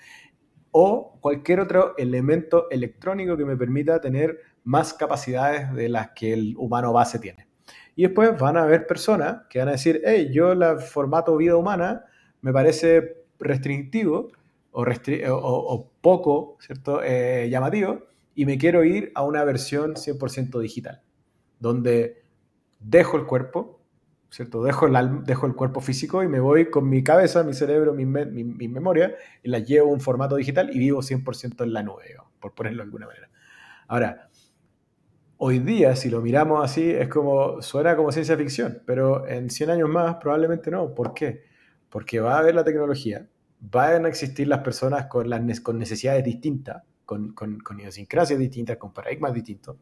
[0.72, 6.55] o cualquier otro elemento electrónico que me permita tener más capacidades de las que el
[6.57, 7.46] humano base tiene.
[7.94, 11.57] Y después van a haber personas que van a decir, hey, yo el formato vida
[11.57, 12.05] humana
[12.40, 14.33] me parece restrictivo
[14.72, 17.00] o, poco ¿cierto?
[17.05, 21.03] Eh, llamativo y me quiero ir a una versión 100% digital,
[21.64, 22.22] donde
[22.79, 23.81] dejo el cuerpo,
[24.29, 24.62] ¿cierto?
[24.62, 28.05] Dejo el, dejo el cuerpo físico y me voy con mi cabeza, mi cerebro, mi,
[28.05, 32.16] mi, memoria y la llevo a un formato digital y vivo 100% en la nube,
[32.38, 33.31] por ponerlo de alguna manera.
[33.88, 34.29] Ahora,
[35.38, 39.70] hoy día, si lo miramos así, es como, suena como ciencia ficción, pero en 100
[39.70, 40.94] años más probablemente no.
[40.94, 41.44] ¿Por qué?
[41.88, 43.27] Porque va a haber la tecnología,
[43.59, 48.77] van a existir las personas con, las, con necesidades distintas, con, con, con idiosincrasias distintas,
[48.77, 49.77] con paradigmas distintos,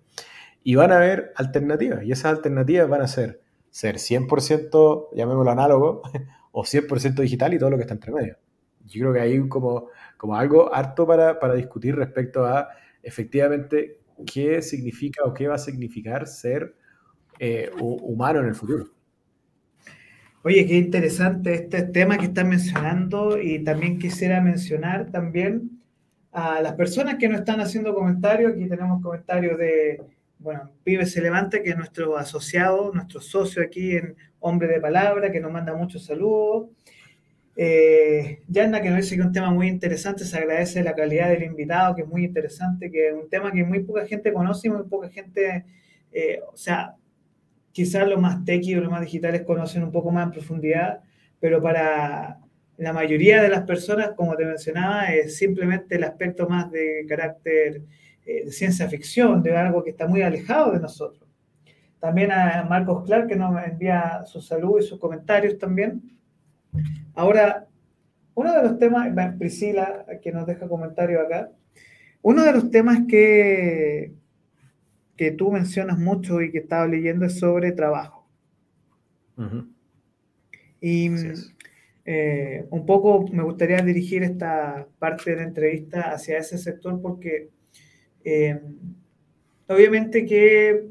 [0.64, 6.02] y van a haber alternativas, y esas alternativas van a ser ser 100%, llamémoslo análogo,
[6.52, 8.36] o 100% digital y todo lo que está entre medio.
[8.84, 12.68] Yo creo que hay como, como algo harto para, para discutir respecto a
[13.02, 13.98] efectivamente
[14.30, 16.74] qué significa o qué va a significar ser
[17.38, 18.90] eh, humano en el futuro.
[20.44, 25.80] Oye, qué interesante este tema que están mencionando y también quisiera mencionar también
[26.32, 28.52] a las personas que nos están haciendo comentarios.
[28.52, 30.02] Aquí tenemos comentarios de,
[30.42, 35.30] bueno, Pibe se levanta, que es nuestro asociado, nuestro socio aquí en Hombre de Palabra,
[35.30, 36.68] que nos manda muchos saludos.
[37.54, 41.42] Eh, que nos dice que es un tema muy interesante, se agradece la calidad del
[41.42, 44.70] invitado, que es muy interesante, que es un tema que muy poca gente conoce y
[44.70, 45.64] muy poca gente,
[46.12, 46.96] eh, o sea,
[47.72, 51.00] quizás los más y los más digitales conocen un poco más en profundidad,
[51.40, 52.38] pero para
[52.78, 57.82] la mayoría de las personas, como te mencionaba, es simplemente el aspecto más de carácter
[58.26, 61.28] eh, de ciencia ficción, de algo que está muy alejado de nosotros.
[61.98, 66.02] También a Marcos Clark, que nos envía su salud y sus comentarios también.
[67.14, 67.66] Ahora,
[68.34, 69.08] uno de los temas,
[69.38, 71.50] Priscila, que nos deja comentario acá,
[72.22, 74.14] uno de los temas que,
[75.16, 78.28] que tú mencionas mucho y que estaba leyendo es sobre trabajo.
[80.80, 81.10] Y
[82.04, 87.50] eh, un poco me gustaría dirigir esta parte de la entrevista hacia ese sector porque
[88.24, 88.60] eh,
[89.68, 90.88] obviamente que,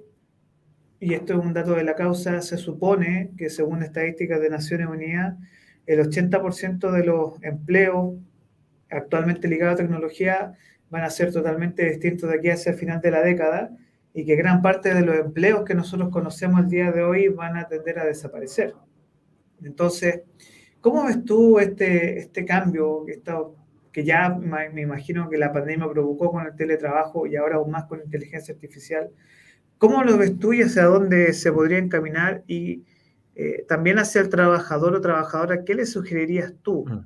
[0.99, 4.87] y esto es un dato de la causa, se supone que según estadísticas de Naciones
[4.87, 5.37] Unidas,
[5.85, 8.15] el 80% de los empleos
[8.89, 10.53] actualmente ligados a tecnología
[10.89, 13.71] van a ser totalmente distintos de aquí hacia el final de la década
[14.13, 17.57] y que gran parte de los empleos que nosotros conocemos el día de hoy van
[17.57, 18.73] a tender a desaparecer.
[19.63, 20.21] Entonces,
[20.81, 23.39] ¿cómo ves tú este, este cambio, esta
[23.91, 27.85] que ya me imagino que la pandemia provocó con el teletrabajo y ahora aún más
[27.85, 29.09] con inteligencia artificial.
[29.77, 32.43] ¿Cómo lo ves tú y hacia dónde se podría encaminar?
[32.47, 32.83] Y
[33.35, 37.05] eh, también hacia el trabajador o trabajadora, ¿qué le sugerirías tú mm.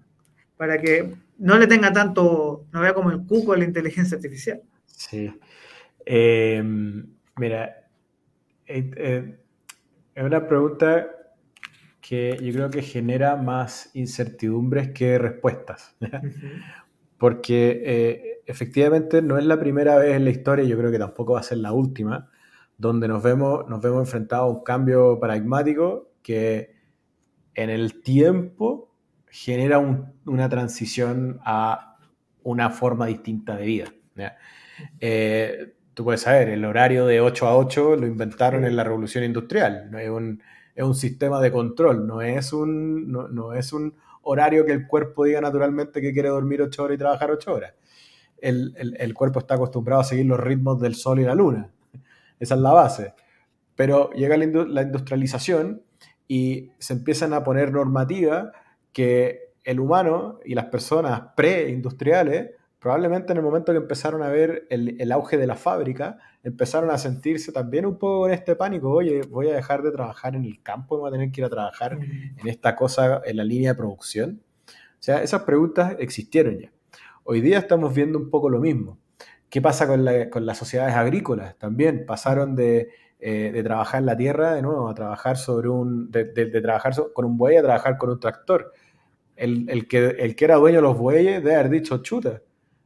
[0.57, 4.61] para que no le tenga tanto, no vea como el cuco a la inteligencia artificial?
[4.85, 5.33] Sí.
[6.05, 7.87] Em, mira,
[8.67, 9.35] eh, eh,
[10.13, 11.07] es una pregunta
[12.07, 15.95] que yo creo que genera más incertidumbres que respuestas.
[17.17, 21.33] Porque eh, efectivamente no es la primera vez en la historia, yo creo que tampoco
[21.33, 22.29] va a ser la última,
[22.77, 26.75] donde nos vemos, nos vemos enfrentados a un cambio paradigmático que
[27.55, 28.93] en el tiempo
[29.31, 31.97] genera una transición a
[32.43, 33.93] una forma distinta de vida.
[34.99, 39.23] Eh, tú puedes saber, el horario de 8 a 8 lo inventaron en la revolución
[39.23, 40.43] industrial, no es un,
[40.75, 45.23] es un sistema de control, no es un, no, es un horario que el cuerpo
[45.23, 47.73] diga naturalmente que quiere dormir 8 horas y trabajar 8 horas.
[48.37, 51.71] El, el, cuerpo está acostumbrado a seguir los ritmos del sol y la luna.
[52.39, 53.13] Esa es la base.
[53.75, 55.81] Pero llega la industrialización
[56.27, 58.49] y se empiezan a poner normativas
[58.91, 62.51] que el humano y las personas preindustriales
[62.85, 66.97] probablemente en el momento que empezaron a ver el, auge de la fábrica, empezaron a
[66.99, 70.61] sentirse también un poco en este pánico, oye, voy a dejar de trabajar en el
[70.61, 73.77] campo, voy a tener que ir a trabajar en esta cosa, en la línea de
[73.77, 74.43] producción.
[74.67, 76.71] O sea, esas preguntas existieron ya.
[77.23, 78.99] Hoy día estamos viendo un poco lo mismo.
[79.49, 81.57] ¿Qué pasa con, las sociedades agrícolas?
[81.57, 86.25] También pasaron de, eh, trabajar en la tierra de nuevo a trabajar sobre un, de,
[86.61, 88.71] trabajar con un buey a trabajar con un tractor.
[89.35, 92.41] El, que, el que era dueño de los bueyes debe haber dicho, chuta,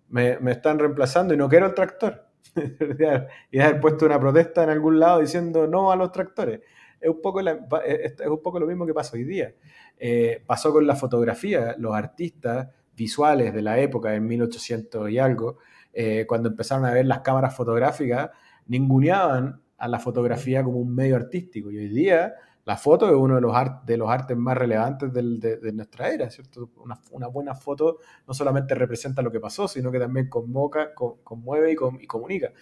[0.07, 2.28] me, están reemplazando y no quiero el tractor.
[3.51, 6.61] y haber puesto una protesta en algún lado diciendo no a los tractores.
[6.99, 9.53] Es un poco, es un poco lo mismo que pasa hoy día.
[9.97, 15.57] Eh, pasó con la fotografía, los artistas visuales de la época, en 1800 y algo,
[15.93, 18.31] eh, cuando empezaron a ver las cámaras fotográficas,
[18.67, 21.71] ninguneaban a la fotografía como un medio artístico.
[21.71, 22.33] Y hoy día
[22.69, 23.51] la foto es uno de los,
[23.83, 26.69] de los artes más relevantes de, nuestra era, ¿cierto?
[26.77, 32.05] Una, buena foto no solamente representa lo que pasó, sino que también convoca, conmueve y,
[32.05, 32.53] comunica.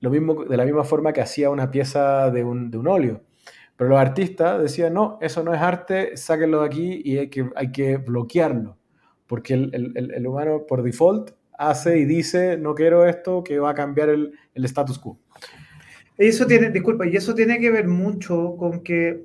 [0.00, 3.22] Lo mismo, de la misma forma que hacía una pieza de un, óleo.
[3.76, 7.48] Pero los artistas decían, no, eso no es arte, sáquenlo de aquí y hay que,
[7.54, 8.78] hay que bloquearlo.
[9.28, 14.08] Porque el, humano por default hace y dice, no quiero esto, que va a cambiar
[14.08, 15.20] el, el status quo.
[16.28, 19.22] Eso tiene, disculpa, y eso tiene que ver mucho con que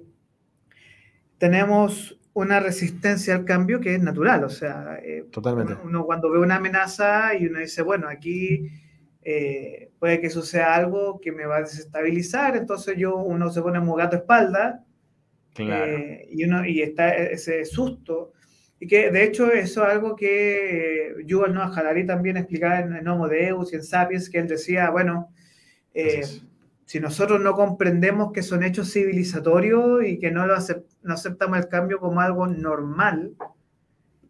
[1.38, 4.46] tenemos una resistencia al cambio que es natural.
[4.46, 5.76] O sea, eh, Totalmente.
[5.84, 8.70] Uno, cuando ve una amenaza y uno dice, bueno, aquí
[9.24, 13.82] eh, puede que suceda algo que me va a desestabilizar, entonces yo uno se pone
[13.82, 14.86] muy gato espalda
[15.58, 18.32] eh, y, uno, y está ese susto.
[18.80, 23.28] Y que de hecho eso es algo que Yuval Noah Harari también explicaba en, Homo
[23.28, 25.34] Deus y en Sapiens, que él decía, bueno,
[26.86, 30.56] si nosotros no comprendemos que son hechos civilizatorios y que no, lo
[31.04, 33.34] no aceptamos el cambio como algo normal,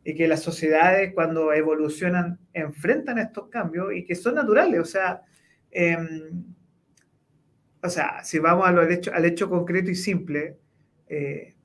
[0.05, 5.23] y que las sociedades cuando evolucionan enfrentan estos cambios y que son naturales, o sea,
[5.71, 6.45] em,
[7.81, 10.57] o sea, si vamos al hecho, al hecho concreto y simple,
[11.07, 11.55] eh,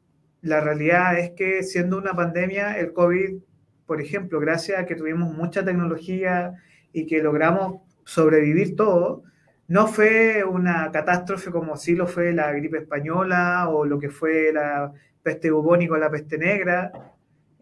[0.41, 3.39] la realidad es que siendo una pandemia, el COVID,
[3.87, 6.55] por ejemplo, gracias a que tuvimos mucha tecnología
[6.93, 9.23] y que logramos sobrevivir todo,
[9.71, 14.53] no fue una catástrofe como sí lo fue la gripe española o lo que fue
[14.53, 16.91] la peste bubónica o la peste negra.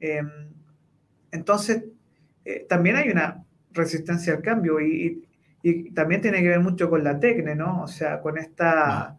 [0.01, 0.27] Em,
[1.31, 1.85] entonces,
[2.47, 5.23] eh, también hay una resistencia al cambio y,
[5.95, 7.83] también tiene que ver mucho con la tecne, ¿no?
[7.83, 9.19] O sea, con esta...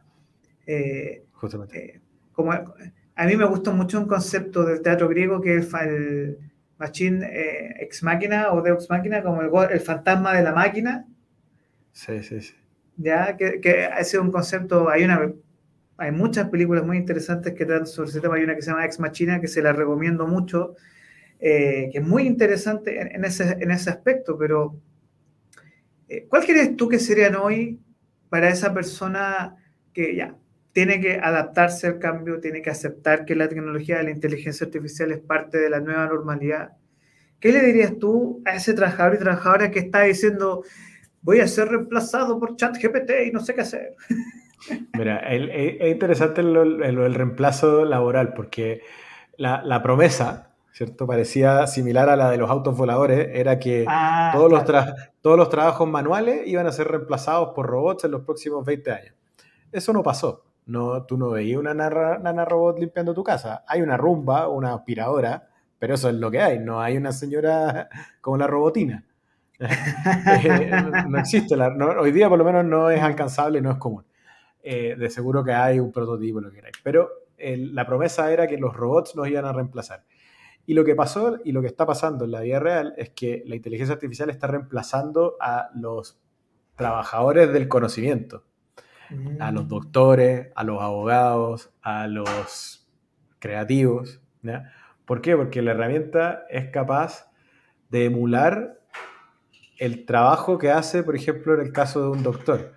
[0.66, 1.26] Eh,
[1.74, 6.40] eh, como, a mí me gusta mucho un concepto del teatro griego que es el,
[6.80, 7.28] machine
[7.82, 11.06] ex máquina o deus máquina, como el, el fantasma de la máquina.
[11.92, 12.59] Sí, sí, sí
[13.00, 15.34] ya que, que ese un concepto, hay una
[16.00, 18.86] hay muchas películas muy interesantes que tratan sobre ese tema, hay una que se llama
[18.86, 20.76] Ex Machina que se la recomiendo mucho,
[21.42, 24.80] eh, que es muy interesante en, ese, en ese aspecto, pero
[26.08, 27.82] eh, ¿cuál crees tú que serían hoy
[28.30, 29.58] para esa persona
[29.94, 30.38] que ya
[30.72, 35.12] tiene que adaptarse al cambio, tiene que aceptar que la tecnología de la inteligencia artificial
[35.12, 36.78] es parte de la nueva normalidad?
[37.42, 40.64] ¿Qué le dirías tú a ese trabajador y trabajadora que está diciendo,
[41.22, 43.96] voy a ser reemplazado por ChatGPT y no sé qué hacer.
[44.94, 48.82] Mira, es interesante el, reemplazo laboral porque
[49.38, 51.08] la, promesa, ¿cierto?
[51.08, 54.64] Parecía similar a la de los autos voladores, era que ah, todos, los
[55.22, 59.16] todos los trabajos manuales iban a ser reemplazados por robots en los próximos 20 años.
[59.72, 60.44] Eso no pasó.
[60.66, 63.64] No, tú no veías una nana, robot limpiando tu casa.
[63.68, 65.50] Hay una rumba, una aspiradora,
[65.80, 67.90] pero eso es lo que hay, no hay una señora
[68.22, 69.04] como la robotina.
[70.44, 70.72] Eh,
[71.08, 74.06] no, existe, hoy día por lo menos no es alcanzable, no es común.
[74.62, 78.58] Eh, de seguro que hay un prototipo, lo que queráis, pero la promesa era que
[78.58, 80.04] los robots nos iban a reemplazar.
[80.66, 83.44] Y lo que pasó y lo que está pasando en la vida real es que
[83.48, 86.22] la inteligencia artificial está reemplazando a los
[86.76, 88.44] trabajadores del conocimiento,
[89.40, 89.68] a los mm.
[89.68, 92.88] doctores, a los abogados, a los
[93.40, 94.22] creativos.
[95.06, 95.36] ¿Por qué?
[95.36, 97.32] Porque la herramienta es capaz
[97.90, 98.79] de emular
[99.80, 102.74] el trabajo que hace, por ejemplo, en el caso de un doctor.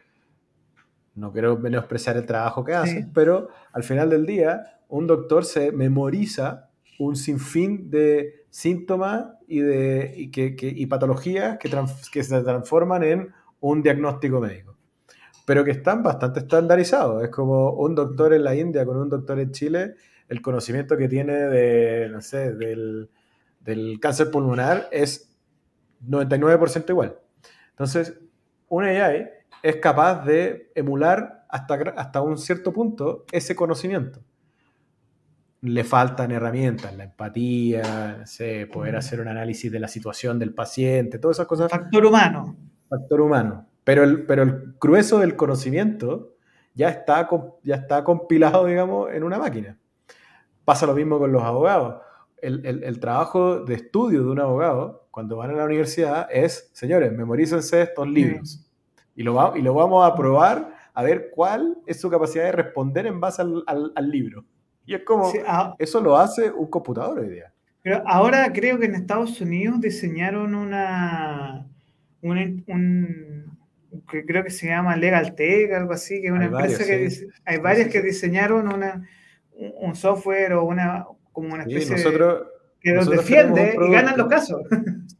[1.14, 5.72] No quiero menospreciar el trabajo que hace, pero al final del día, un doctor se
[5.72, 11.70] memoriza un sinfín de síntomas y, de, que, patologías que,
[12.12, 14.76] que se transforman en un diagnóstico médico,
[15.44, 17.22] pero que están bastante estandarizados.
[17.24, 19.94] Es como un doctor en la India con un doctor en Chile,
[20.28, 23.08] el conocimiento que tiene de, no sé, del,
[24.00, 25.31] cáncer pulmonar es
[26.06, 27.18] 99% igual.
[27.70, 28.18] Entonces,
[28.68, 29.28] un AI
[29.62, 34.20] es capaz de emular hasta, hasta un cierto punto ese conocimiento
[35.62, 38.24] le faltan herramientas, la empatía,
[38.72, 41.70] poder hacer un análisis de la situación del paciente, todas esas cosas.
[41.70, 42.56] Factor humano.
[42.88, 43.66] Factor humano.
[43.84, 46.34] Pero el, pero el grueso del conocimiento
[46.74, 47.28] ya está,
[47.62, 49.78] ya está compilado, digamos, en una máquina.
[50.64, 52.02] Pasa lo mismo con los abogados.
[52.40, 57.82] El, trabajo de estudio de un abogado, cuando van a la universidad, es, señores, memorícense
[57.82, 58.66] estos libros.
[59.14, 63.06] Y, lo y lo vamos a probar a ver cuál es su capacidad de responder
[63.06, 64.44] en base al libro.
[64.86, 65.74] Y es como, ah.
[65.78, 67.52] eso lo hace un computador hoy día.
[67.82, 71.66] Pero ahora creo que en Estados Unidos diseñaron una,
[72.22, 72.64] un,
[74.06, 77.10] creo que se llama Legal Tech, algo así, que es una empresa que
[77.44, 79.06] hay varias que diseñaron una,
[79.78, 82.46] un software o una como una especie nosotros,
[82.82, 84.62] que los defiende y ganan los casos.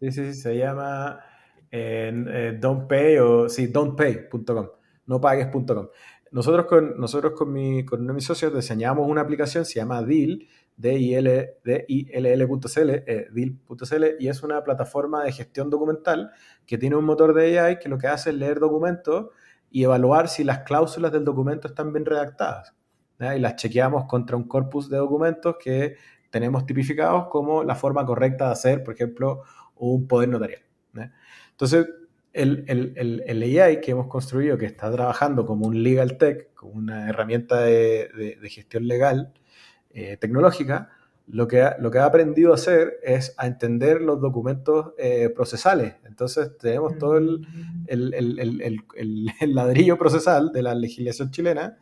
[0.00, 1.20] Sí, sí, sí, se llama
[1.70, 4.68] eh, Don't Pay o sí, don'tpay.com,
[5.06, 5.88] no pagues.com.
[6.32, 10.02] Nosotros con, nosotros con, mi, con uno de mis socios diseñamos una aplicación, se llama
[10.02, 10.46] Deal,
[10.76, 11.70] D-I-L-L.cl,
[12.90, 16.32] eh, Deal.cl, y es una plataforma de gestión documental
[16.66, 19.26] que tiene un motor de AI que lo que hace es leer documentos
[19.70, 22.74] y evaluar si las cláusulas del documento están bien redactadas.
[23.20, 25.96] Y las chequeamos contra un corpus de documentos que
[26.32, 29.42] tenemos tipificados como la forma correcta de hacer, por ejemplo,
[29.76, 30.62] un poder notarial.
[31.50, 31.86] Entonces,
[32.32, 36.72] el, el, el, AI que hemos construido, que está trabajando como un legal tech, como
[36.72, 39.34] una herramienta de, de, gestión legal
[39.92, 40.88] eh, tecnológica,
[41.26, 45.28] lo que, ha, lo que ha aprendido a hacer es a entender los documentos eh,
[45.28, 45.96] procesales.
[46.06, 47.46] Entonces tenemos todo el,
[47.86, 51.76] el, ladrillo procesal de la legislación chilena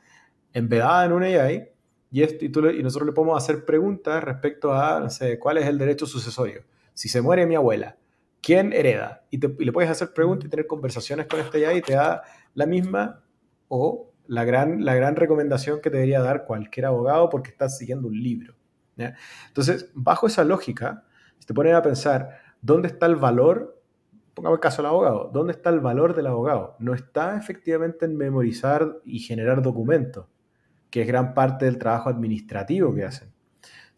[0.52, 1.68] embedada en un AI
[2.10, 5.78] y, y, y, nosotros le podemos hacer preguntas respecto a, no sé, cuál es el
[5.78, 6.64] derecho sucesorio.
[6.94, 7.96] Si se muere mi abuela,
[8.40, 9.24] quién hereda.
[9.30, 12.22] Y, le puedes hacer preguntas y tener conversaciones con este ya y te da
[12.54, 13.22] la misma
[13.68, 18.08] o la gran, la gran recomendación que te debería dar cualquier abogado porque estás siguiendo
[18.08, 18.54] un libro.
[19.48, 21.04] Entonces, bajo esa lógica,
[21.38, 23.82] si te pones a pensar, ¿dónde está el valor?
[24.34, 25.30] Pongamos el caso del abogado.
[25.32, 26.76] ¿Dónde está el valor del abogado?
[26.78, 30.26] No está efectivamente en memorizar y generar documentos,
[30.90, 33.30] que es gran parte del trabajo administrativo que hacen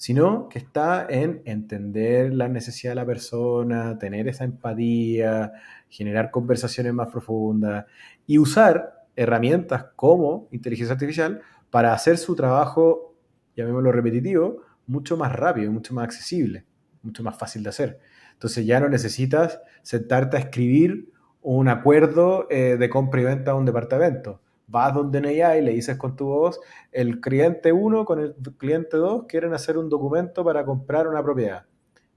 [0.02, 5.52] sino que está en entender la necesidad de la persona, tener esa empatía,
[5.88, 7.86] generar conversaciones más profundas
[8.26, 11.40] y usar herramientas como inteligencia artificial
[11.70, 13.14] para hacer su trabajo,
[13.54, 16.64] llamémoslo repetitivo, mucho más rápido, mucho más accesible,
[17.04, 18.00] mucho más fácil de hacer.
[18.32, 21.12] Entonces ya no necesitas sentarte a escribir
[21.42, 24.40] un acuerdo eh, de compra y venta a un departamento
[24.72, 26.58] vas donde en AI y le dices con tu voz,
[26.90, 31.66] el cliente 1 con el cliente 2 quieren hacer un documento para comprar una propiedad.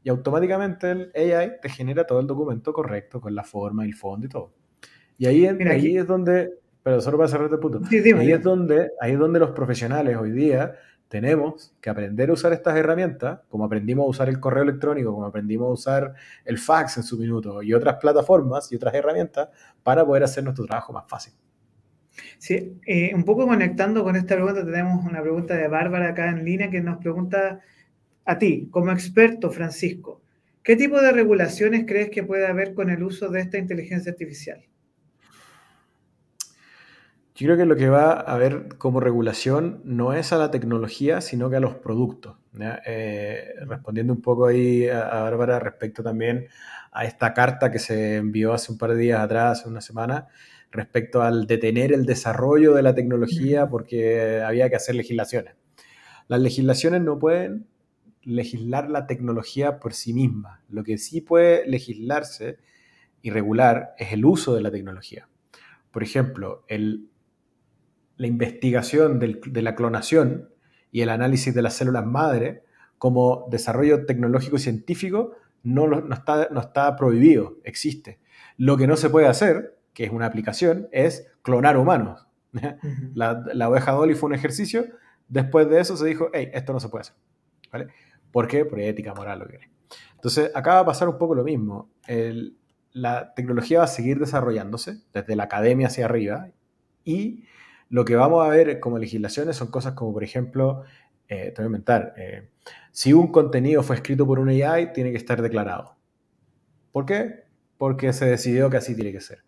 [0.02, 4.26] Y automáticamente el AI te genera todo el documento correcto, con la forma, el fondo
[4.26, 4.54] y todo.
[5.18, 9.12] Y ahí, ahí es donde, pero solo para cerrar este punto, ahí, es donde, ahí
[9.12, 10.76] es donde los profesionales hoy día
[11.10, 15.26] tenemos que aprender a usar estas herramientas, como aprendimos a usar el correo electrónico, como
[15.26, 16.14] aprendimos a usar
[16.46, 19.50] el fax en su minuto y otras plataformas y otras herramientas
[19.84, 21.34] para poder hacer nuestro trabajo más fácil.
[22.38, 26.46] Sí, eh, un poco conectando con esta pregunta, tenemos una pregunta de Bárbara acá en
[26.46, 27.62] línea que nos pregunta
[28.26, 30.22] a ti, como experto, Francisco,
[30.64, 34.64] ¿qué tipo de regulaciones crees que puede haber con el uso de esta inteligencia artificial?
[37.36, 41.20] Yo creo que lo que va a haber como regulación no es a la tecnología,
[41.20, 42.38] sino que a los productos.
[42.86, 46.48] Eh, respondiendo un poco ahí a, a Bárbara respecto también
[46.94, 50.28] a esta carta que se envió hace un par de días atrás, hace una semana,
[50.76, 55.56] respecto al detener el desarrollo de la tecnología porque había que hacer legislaciones.
[56.28, 57.68] Las legislaciones no pueden
[58.24, 60.64] legislar la tecnología por sí misma.
[60.70, 62.58] Lo que sí puede legislarse
[63.22, 65.30] y regular es el uso de la tecnología.
[65.92, 70.50] Por ejemplo, la investigación de la clonación
[70.92, 72.64] y el análisis de las células madre
[72.98, 78.20] como desarrollo tecnológico y científico no, está, no está prohibido, existe.
[78.58, 82.28] Lo que no se puede hacer, que es una aplicación, es clonar humanos.
[83.16, 84.86] la, la, oveja Dolly fue un ejercicio,
[85.28, 87.16] después de eso se dijo, hey, esto no se puede hacer.
[87.72, 87.88] ¿Vale?
[88.32, 88.66] ¿Por qué?
[88.66, 89.60] Por ética, moral, lo que
[90.14, 91.90] Entonces, acá va a pasar un poco lo mismo.
[92.92, 96.50] la tecnología va a seguir desarrollándose desde la academia hacia arriba
[97.04, 97.46] y
[97.90, 100.84] lo que vamos a ver como legislaciones son cosas como, por ejemplo,
[101.28, 102.50] eh, te voy a inventar, eh,
[102.92, 105.96] si un contenido fue escrito por un AI, tiene que estar declarado.
[106.92, 107.46] ¿Por qué?
[107.78, 109.44] Porque se decidió que así tiene que ser.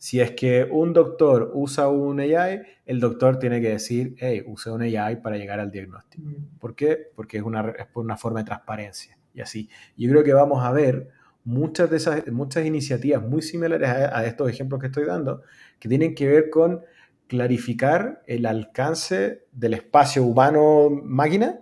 [0.00, 4.70] Si es que un doctor usa un AI, el doctor tiene que decir, hey, use
[4.70, 6.26] un AI para llegar al diagnóstico.
[6.26, 6.58] Mm.
[6.58, 7.10] ¿Por qué?
[7.14, 9.68] Porque es una, es una forma de transparencia y así.
[9.98, 11.10] Yo creo que vamos a ver
[11.44, 15.42] muchas de esas muchas iniciativas muy similares a, estos ejemplos que estoy dando,
[15.78, 16.80] que tienen que ver con
[17.26, 21.60] clarificar el alcance del espacio humano-máquina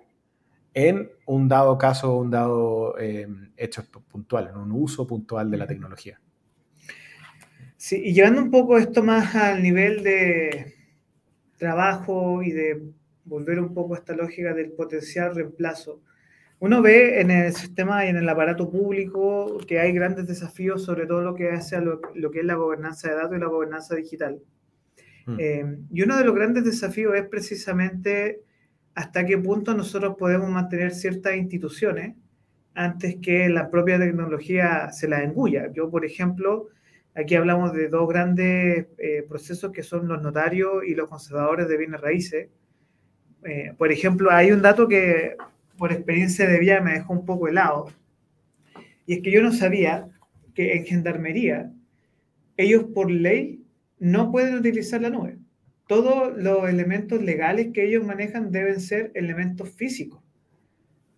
[0.74, 3.26] en un dado caso, un dado eh,
[3.56, 6.20] hecho puntual, en un uso puntual de la tecnología.
[7.78, 10.74] Sí, y llevando un poco esto más al nivel de
[11.58, 12.82] trabajo y de
[13.24, 16.02] volver un poco a esta lógica del potencial reemplazo,
[16.58, 21.06] uno ve en el sistema y en el aparato público que hay grandes desafíos sobre
[21.06, 23.94] todo lo que hace a lo, que es la gobernanza de datos y la gobernanza
[23.94, 24.40] digital.
[25.26, 25.36] Mm.
[25.38, 28.40] Eh, y uno de los grandes desafíos es precisamente
[28.96, 32.16] hasta qué punto nosotros podemos mantener ciertas instituciones
[32.74, 35.70] antes que la propia tecnología se las engulla.
[35.72, 36.70] Yo, por ejemplo,
[37.14, 41.76] Aquí hablamos de dos grandes eh, procesos que son los notarios y los conservadores de
[41.76, 42.48] bienes raíces.
[43.44, 45.36] Eh, por ejemplo, hay un dato que
[45.76, 47.90] por experiencia de vida me dejó un poco helado.
[49.06, 50.08] Y es que yo no sabía
[50.54, 51.72] que en Gendarmería
[52.56, 53.64] ellos por ley
[53.98, 55.38] no pueden utilizar la nube.
[55.86, 60.22] Todos los elementos legales que ellos manejan deben ser elementos físicos.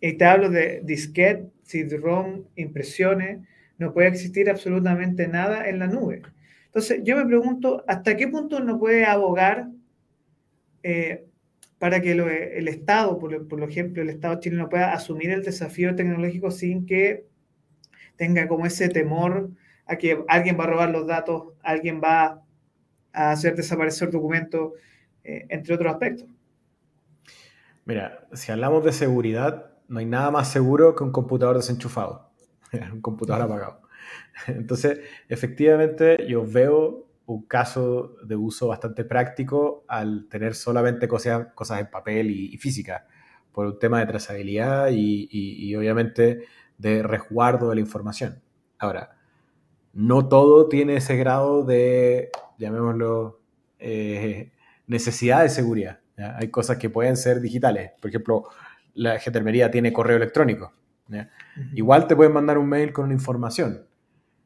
[0.00, 3.40] Y te hablo de disquete, CD-ROM, impresiones,
[3.80, 6.22] no puede existir absolutamente nada en la nube.
[6.66, 9.70] Entonces, yo me pregunto, ¿hasta qué punto no puede abogar
[10.82, 11.24] eh,
[11.78, 16.50] para que el Estado, por, por, ejemplo, el Estado chileno pueda asumir el desafío tecnológico
[16.50, 17.24] sin que
[18.16, 19.50] tenga como ese temor
[19.86, 22.42] a que alguien va a robar los datos, alguien va
[23.14, 24.74] a hacer desaparecer documentos,
[25.24, 26.28] eh, entre otros aspectos?
[27.86, 32.29] Mira, si hablamos de seguridad, no hay nada más seguro que un computador desenchufado.
[32.92, 33.82] un computador apagado.
[34.46, 41.80] Entonces, efectivamente, yo veo un caso de uso bastante práctico al tener solamente cosas, cosas
[41.80, 43.06] en papel y, física,
[43.52, 46.46] por un tema de trazabilidad y, obviamente
[46.76, 48.42] de resguardo de la información.
[48.78, 49.16] Ahora,
[49.92, 53.40] no todo tiene ese grado de, llamémoslo,
[53.78, 54.52] eh,
[54.86, 56.00] necesidad de seguridad.
[56.16, 57.92] Hay cosas que pueden ser digitales.
[58.00, 58.48] Por ejemplo,
[58.94, 60.72] la gendarmería tiene correo electrónico.
[61.74, 63.86] Igual te pueden mandar un mail con una información.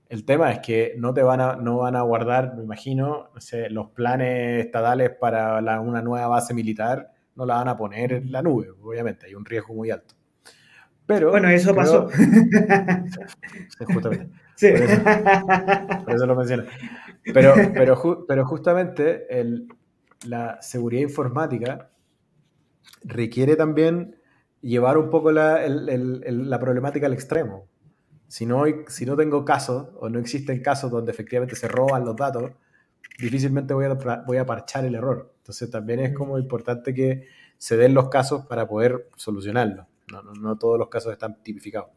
[0.09, 3.31] El tema es que no te van a, no van a guardar, me imagino,
[3.71, 8.43] los planes estatales para una nueva base militar, no la van a poner en la
[8.43, 10.15] nube, obviamente, hay un riesgo muy alto.
[11.07, 12.09] Pero, bueno, eso pasó.
[13.93, 14.29] justamente.
[14.57, 14.69] Sí.
[14.71, 16.65] Por, eso, lo mencioné.
[17.35, 19.27] Pero, pero, pero justamente
[20.27, 21.91] la seguridad informática
[23.03, 24.17] requiere también
[24.65, 27.69] llevar un poco la, problemática al extremo.
[28.29, 32.17] Si no, si no tengo casos o no existen casos donde efectivamente se roban los
[32.17, 32.51] datos,
[33.19, 33.95] difícilmente voy a,
[34.27, 35.35] voy a parchar el error.
[35.39, 39.87] Entonces también es como importante que se den los casos para poder solucionarlo.
[40.11, 41.91] No, no, todos los casos están tipificados.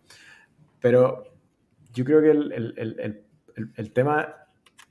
[0.79, 1.23] Pero
[1.93, 4.35] yo creo que el, tema,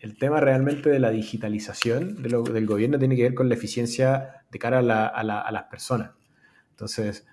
[0.00, 4.58] el tema realmente de la digitalización del gobierno tiene que ver con la eficiencia de
[4.58, 6.10] cara a, a las personas.
[6.70, 7.26] Entonces,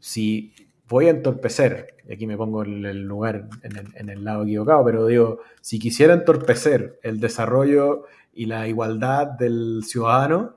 [0.00, 0.52] si
[0.88, 5.06] voy a entorpecer, y aquí me pongo en el lugar, en el, lado equivocado, pero
[5.06, 10.56] digo, si quisiera entorpecer el desarrollo y la igualdad del ciudadano,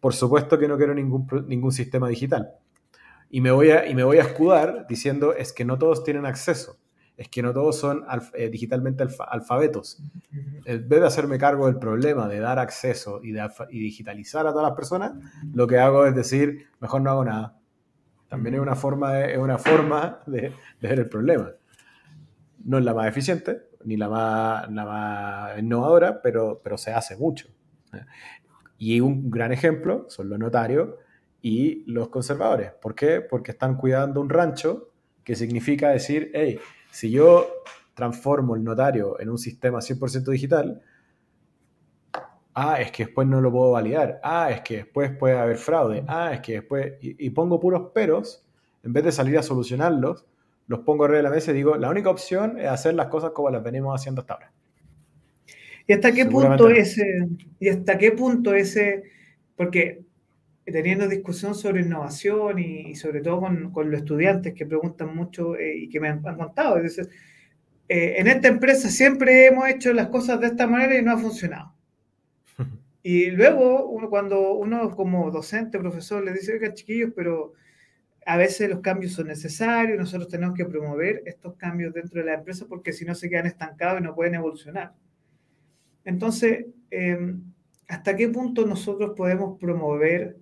[0.00, 2.50] por supuesto que no quiero ningún, ningún sistema digital.
[3.30, 6.26] Y me, voy a, y me voy a escudar diciendo, es que no todos tienen
[6.26, 6.78] acceso,
[7.16, 10.02] es que no todos son eh, digitalmente alfabetos.
[10.64, 13.32] En vez de hacerme cargo del problema de dar acceso y
[13.78, 15.12] digitalizar a todas las personas,
[15.52, 17.59] lo que hago es decir, mejor no hago nada
[18.30, 21.50] también es una forma de, es una forma de, ver el problema.
[22.64, 27.16] No es la más eficiente, ni la más, la más innovadora, pero, pero se hace
[27.16, 27.48] mucho.
[28.78, 30.90] Y un gran ejemplo son los notarios
[31.42, 32.70] y los conservadores.
[32.80, 33.20] ¿Por qué?
[33.20, 34.92] Porque están cuidando un rancho,
[35.24, 36.60] que significa decir, hey,
[36.90, 37.48] si yo
[37.94, 40.82] transformo el notario en un sistema 100% digital,
[42.54, 46.04] ah, es que después no lo puedo validar, ah, es que después puede haber fraude,
[46.08, 48.46] ah, es que después, y, pongo puros peros,
[48.82, 50.26] en vez de salir a solucionarlos,
[50.66, 53.32] los pongo arriba de la mesa y digo, la única opción es hacer las cosas
[53.32, 54.52] como las venimos haciendo hasta ahora.
[55.86, 57.28] ¿Y hasta qué punto ese,
[57.58, 59.02] y hasta qué punto ese,
[59.56, 60.04] porque
[60.64, 65.76] teniendo discusión sobre innovación y, sobre todo con, con, los estudiantes que preguntan mucho eh,
[65.76, 66.76] y que me han, contado.
[66.76, 67.12] Es decir,
[67.88, 71.18] eh, en esta empresa siempre hemos hecho las cosas de esta manera y no ha
[71.18, 71.74] funcionado.
[73.02, 77.54] Y luego, uno, cuando uno como docente, profesor, le dice, oiga, chiquillos, pero
[78.26, 82.34] a veces los cambios son necesarios, nosotros tenemos que promover estos cambios dentro de la
[82.34, 84.92] empresa porque si no se quedan estancados y no pueden evolucionar.
[86.04, 87.42] Entonces, em,
[87.88, 90.36] ¿hasta qué punto nosotros podemos promover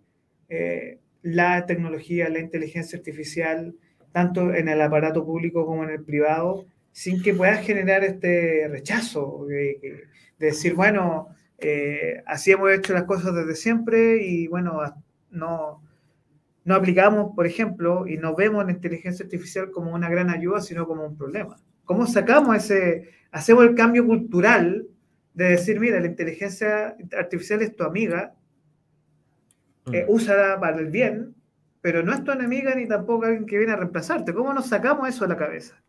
[0.49, 3.75] eh, la tecnología, la inteligencia artificial,
[4.13, 9.47] tanto en el aparato público como en el privado, sin que pueda generar este rechazo
[9.47, 10.05] de,
[10.39, 11.29] decir, bueno,
[11.59, 14.81] eh, así hemos hecho las cosas desde siempre y bueno,
[15.31, 15.83] no,
[16.65, 20.87] no aplicamos, por ejemplo, y no vemos la inteligencia artificial como una gran ayuda, sino
[20.87, 21.57] como un problema.
[21.85, 24.87] ¿Cómo sacamos ese, hacemos el cambio cultural
[25.35, 28.35] de decir, mira, la inteligencia artificial es tu amiga,
[29.93, 30.13] eh, mm.
[30.13, 31.35] úsala para el bien,
[31.81, 34.35] pero no es tu enemiga ni tampoco alguien que viene a reemplazarte.
[34.35, 35.83] ¿Cómo nos sacamos eso de la cabeza?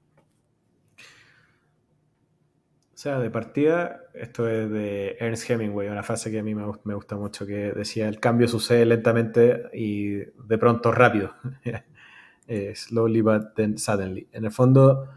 [2.99, 6.65] O sea, de partida, esto es de Ernst Hemingway, una frase que a mí me,
[6.65, 11.33] gusta mucho, que decía, el cambio sucede lentamente y de pronto rápido.
[12.75, 14.27] Slowly but then suddenly.
[14.33, 15.07] En el fondo,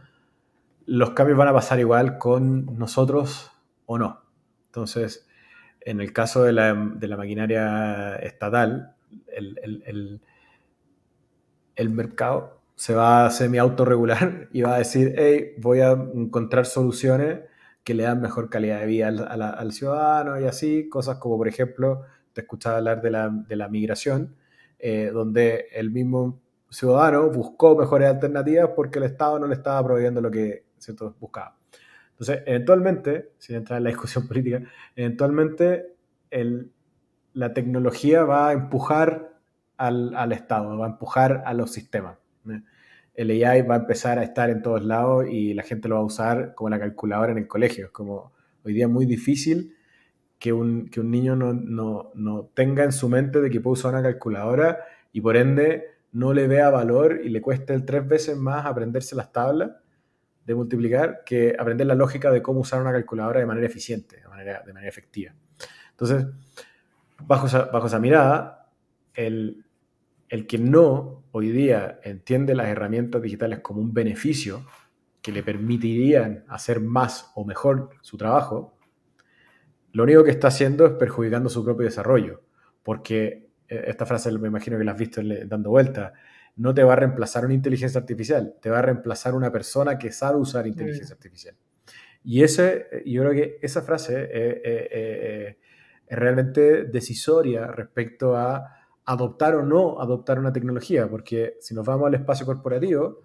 [0.86, 3.50] los cambios van a pasar igual con nosotros
[3.86, 4.22] o no.
[4.66, 5.26] Entonces,
[5.80, 6.74] en el caso de la,
[7.16, 8.94] maquinaria estatal,
[9.26, 10.20] el,
[11.74, 17.50] el, mercado se va a semi-autorregular y va a decir, hey, voy a encontrar soluciones
[17.84, 22.02] que le dan mejor calidad de vida al, ciudadano y así, cosas como, por ejemplo,
[22.32, 24.36] te escuchaba hablar de la, migración,
[24.78, 30.20] eh, donde el mismo ciudadano buscó mejores alternativas porque el Estado no le estaba proveyendo
[30.20, 31.14] lo que ¿cierto?
[31.20, 31.56] buscaba.
[32.12, 34.62] Entonces, eventualmente, sin entrar en la discusión política,
[34.96, 35.96] eventualmente
[37.34, 39.32] la tecnología va a empujar
[39.76, 42.16] al, Estado, va a empujar a los sistemas.
[43.14, 46.00] El AI va a empezar a estar en todos lados y la gente lo va
[46.00, 47.86] a usar como la calculadora en el colegio.
[47.86, 48.32] Es como
[48.64, 49.76] hoy día muy difícil
[50.38, 53.92] que un, un niño no, no, no, tenga en su mente de que puede usar
[53.92, 54.78] una calculadora
[55.12, 59.32] y por ende no le vea valor y le cueste tres veces más aprenderse las
[59.32, 59.70] tablas
[60.44, 64.28] de multiplicar que aprender la lógica de cómo usar una calculadora de manera eficiente, de
[64.28, 65.32] manera, de manera efectiva.
[65.90, 66.26] Entonces,
[67.24, 68.68] bajo bajo esa mirada,
[69.14, 69.64] el,
[70.32, 74.64] el que no hoy día entiende las herramientas digitales como un beneficio
[75.20, 78.74] que le permitirían hacer más o mejor su trabajo,
[79.92, 82.40] lo único que está haciendo es perjudicando su propio desarrollo,
[82.82, 86.14] porque eh, esta frase me imagino que la has visto dando vuelta,
[86.56, 90.12] no te va a reemplazar una inteligencia artificial, te va a reemplazar una persona que
[90.12, 91.56] sabe usar inteligencia artificial.
[92.24, 94.30] Y ese, yo creo que esa frase
[96.08, 102.06] es realmente decisoria respecto a adoptar o no adoptar una tecnología, porque si nos vamos
[102.06, 103.20] al espacio corporativo,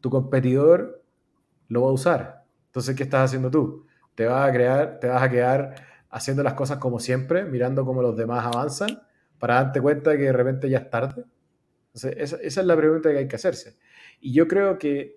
[0.00, 1.02] tu competidor
[1.68, 2.44] lo va a usar.
[2.66, 3.86] Entonces, ¿qué estás haciendo tú?
[4.14, 5.74] Te vas a crear, te vas a quedar
[6.10, 9.02] haciendo las cosas como siempre, mirando cómo los demás avanzan,
[9.38, 11.24] para darte cuenta que de repente ya es tarde
[12.06, 13.78] esa, es la pregunta que hay que hacerse.
[14.20, 15.16] Y yo creo que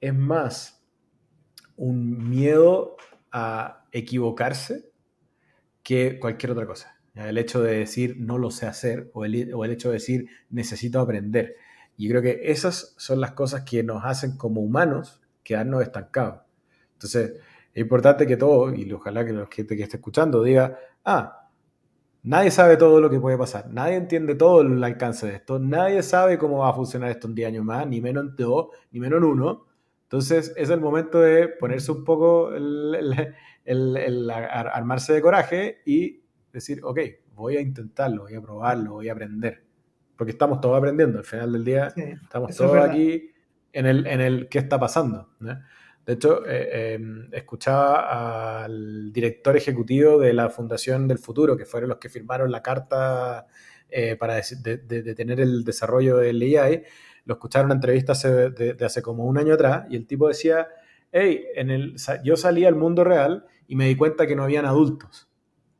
[0.00, 0.84] es más
[1.76, 2.96] un miedo
[3.32, 4.90] a equivocarse
[5.82, 6.93] que cualquier otra cosa.
[7.14, 10.28] El hecho de decir no lo sé hacer o el, o el hecho de decir
[10.50, 11.56] necesito aprender.
[11.96, 16.40] Y creo que esas son las cosas que nos hacen como humanos quedarnos estancados.
[16.94, 17.34] Entonces,
[17.72, 21.44] es importante que todo, y ojalá que los que te que esté escuchando diga, ah,
[22.24, 26.02] Nadie sabe todo lo que puede pasar, nadie entiende todo el alcance de esto, nadie
[26.02, 29.00] sabe cómo va a funcionar esto en 10 años más, ni menos en 2, ni
[29.00, 29.66] menos en 1.
[30.04, 36.23] Entonces es el momento de ponerse un poco, el, armarse de coraje y
[36.54, 37.00] decir, ok,
[37.34, 39.62] voy a intentarlo, voy a probarlo, voy a aprender.
[40.16, 41.92] Porque estamos todos aprendiendo, al final del día
[42.22, 43.30] estamos todos aquí
[43.72, 45.30] en el, en el qué está pasando.
[46.06, 51.88] De hecho, eh, em, escuchaba al director ejecutivo de la Fundación del Futuro, que fueron
[51.88, 53.46] los que firmaron la carta
[53.88, 56.84] eh, para detener el desarrollo del AI.
[57.24, 60.28] Lo escucharon en una entrevista hace, de, hace como un año atrás y el tipo
[60.28, 60.68] decía,
[61.10, 64.66] hey, en el, yo salí al mundo real y me di cuenta que no habían
[64.66, 65.28] adultos.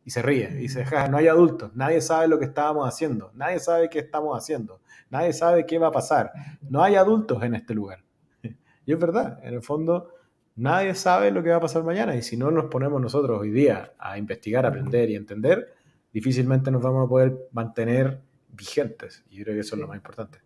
[0.04, 0.50] Y se ríe.
[0.52, 4.36] Y dice, no hay adultos, nadie sabe lo que estábamos haciendo, nadie sabe qué estamos
[4.36, 4.80] haciendo,
[5.10, 6.32] nadie sabe qué va a pasar.
[6.68, 8.04] No hay adultos en este lugar.
[8.86, 10.10] Y es verdad, en el fondo,
[10.56, 12.14] nadie sabe lo que va a pasar mañana.
[12.16, 15.72] Y si no nos ponemos nosotros hoy día a investigar, aprender y entender,
[16.12, 19.24] difícilmente nos vamos a poder mantener vigentes.
[19.30, 20.38] Y yo creo que eso es lo más importante.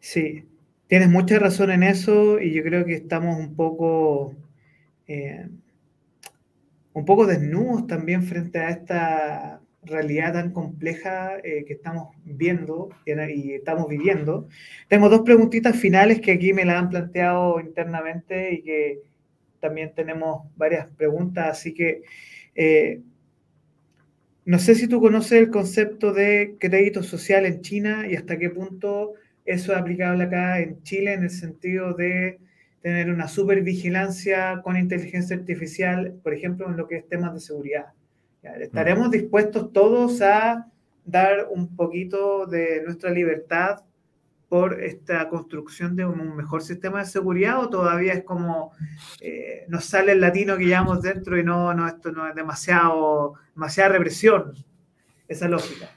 [0.00, 0.48] Sí,
[0.86, 4.34] tienes mucha razón en eso y yo creo que estamos un poco,
[5.06, 5.48] eh,
[6.92, 13.52] un poco desnudos también frente a esta realidad tan compleja eh, que estamos viendo y
[13.52, 14.48] estamos viviendo.
[14.88, 18.98] Tengo dos preguntitas finales que aquí me las han planteado internamente y que
[19.60, 22.02] también tenemos varias preguntas, así que
[22.54, 23.00] eh,
[24.44, 28.50] no sé si tú conoces el concepto de crédito social en China y hasta qué
[28.50, 29.14] punto
[29.44, 32.38] eso es aplicable acá en Chile en el sentido de
[32.82, 37.86] tener una supervigilancia con inteligencia artificial, por ejemplo, en lo que es temas de seguridad.
[38.42, 39.10] ¿Estaremos mm.
[39.10, 40.66] dispuestos todos a
[41.04, 43.82] dar un poquito de nuestra libertad
[44.48, 48.72] por esta construcción de un mejor sistema de seguridad o todavía es como
[49.20, 53.34] eh, nos sale el latino que llevamos dentro y no, no, esto no es demasiado,
[53.54, 54.54] demasiada represión,
[55.28, 55.90] esa lógica?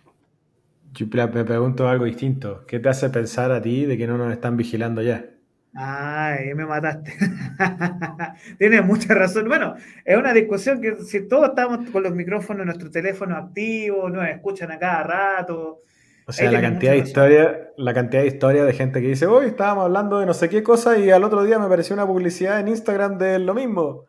[0.93, 2.63] Yo me pregunto algo distinto.
[2.67, 5.32] ¿Qué te hace pensar a ti de que no nos están vigilando ya?
[5.75, 7.13] Ay, me mataste.
[8.59, 9.47] Tienes mucha razón.
[9.47, 14.27] Bueno, es una discusión que si todos estamos con los micrófonos nuestro teléfono activos, nos
[14.27, 15.81] escuchan a cada rato.
[16.25, 19.47] O sea, la cantidad de historia, la cantidad de historia de gente que dice, hoy
[19.47, 22.59] estábamos hablando de no sé qué cosa y al otro día me apareció una publicidad
[22.59, 24.05] en Instagram de lo mismo.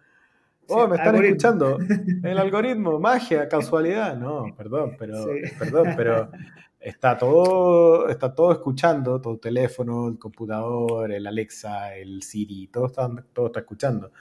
[0.69, 1.79] Oh, me están escuchando.
[2.23, 4.17] El algoritmo, magia, casualidad.
[4.17, 5.27] No, perdón, pero,
[5.59, 6.31] perdón, pero
[6.85, 12.87] está todo, está todo escuchando, todo el teléfono, el computador, el Alexa, el Siri, todo
[12.87, 14.13] está, todo está escuchando.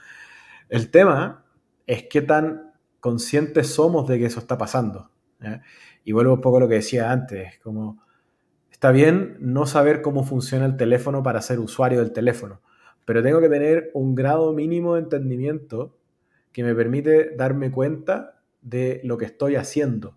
[0.70, 1.44] El tema
[1.86, 5.10] es qué tan conscientes somos de que eso está pasando.
[6.04, 8.02] Y vuelvo un poco a lo que decía antes, como
[8.70, 12.62] está bien no saber cómo funciona el teléfono para ser usuario del teléfono,
[13.04, 15.98] pero tengo que tener un grado mínimo de entendimiento
[16.50, 20.16] que me permite darme cuenta de lo que estoy haciendo.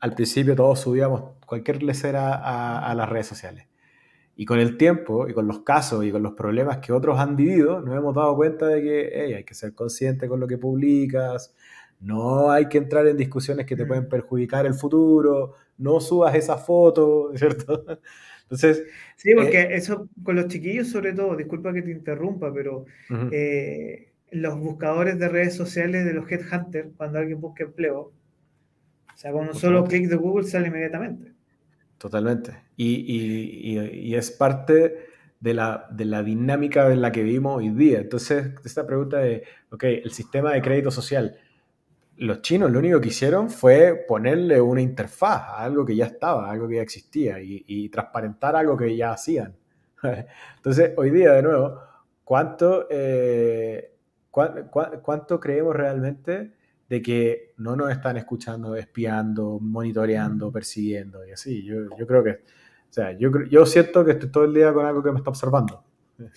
[0.00, 3.66] Al principio todos subíamos cualquier lecera a, las redes sociales.
[4.34, 7.36] Y con el tiempo, y con los casos, y con los problemas que otros han
[7.36, 11.54] vivido, nos hemos dado cuenta de que hay que ser consciente con lo que publicas,
[12.00, 14.08] no hay que entrar en discusiones que te pueden mm.
[14.08, 17.84] perjudicar el futuro, no subas esa foto, ¿cierto?
[18.44, 18.84] Entonces...
[19.16, 22.86] Sí, porque eh, eso con los chiquillos sobre todo, disculpa que te interrumpa, pero
[24.32, 28.12] los buscadores de redes sociales de los headhunters, cuando alguien busca empleo,
[29.20, 31.34] sea, con un solo clic de Google sale inmediatamente.
[31.98, 32.52] Totalmente.
[32.74, 35.08] Y, es parte
[35.38, 37.98] de la, de la, dinámica en la que vivimos hoy día.
[37.98, 41.36] Entonces, esta pregunta de, ok, el sistema de crédito social,
[42.16, 46.50] los chinos lo único que hicieron fue ponerle una interfaz a algo que ya estaba,
[46.50, 49.54] algo que ya existía y, transparentar algo que ya hacían.
[50.56, 51.78] Entonces, hoy día, de nuevo,
[52.24, 53.92] ¿cuánto, eh,
[54.30, 56.52] ¿Cuánto creemos realmente
[56.90, 61.64] de que no nos están escuchando, espiando, monitoreando, persiguiendo y así?
[61.64, 64.84] Yo, yo creo que, o sea, yo, yo siento que estoy todo el día con
[64.84, 65.82] algo que me está observando.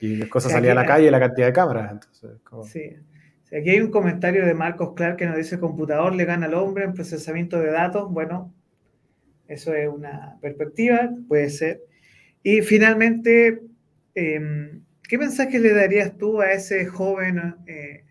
[0.00, 1.90] Y las cosas salían a la calle y la cantidad de cámaras.
[1.90, 2.30] Entonces,
[2.70, 2.96] Sí.
[3.46, 6.84] Aquí hay un comentario de Marcos Clark que nos dice computador le gana al hombre
[6.84, 8.08] en procesamiento de datos.
[8.08, 8.54] Bueno,
[9.48, 11.80] eso es una perspectiva, puede ser.
[12.44, 13.60] Y finalmente,
[14.14, 14.70] eh,
[15.08, 18.04] ¿Qué mensaje le darías tú a ese joven, eh,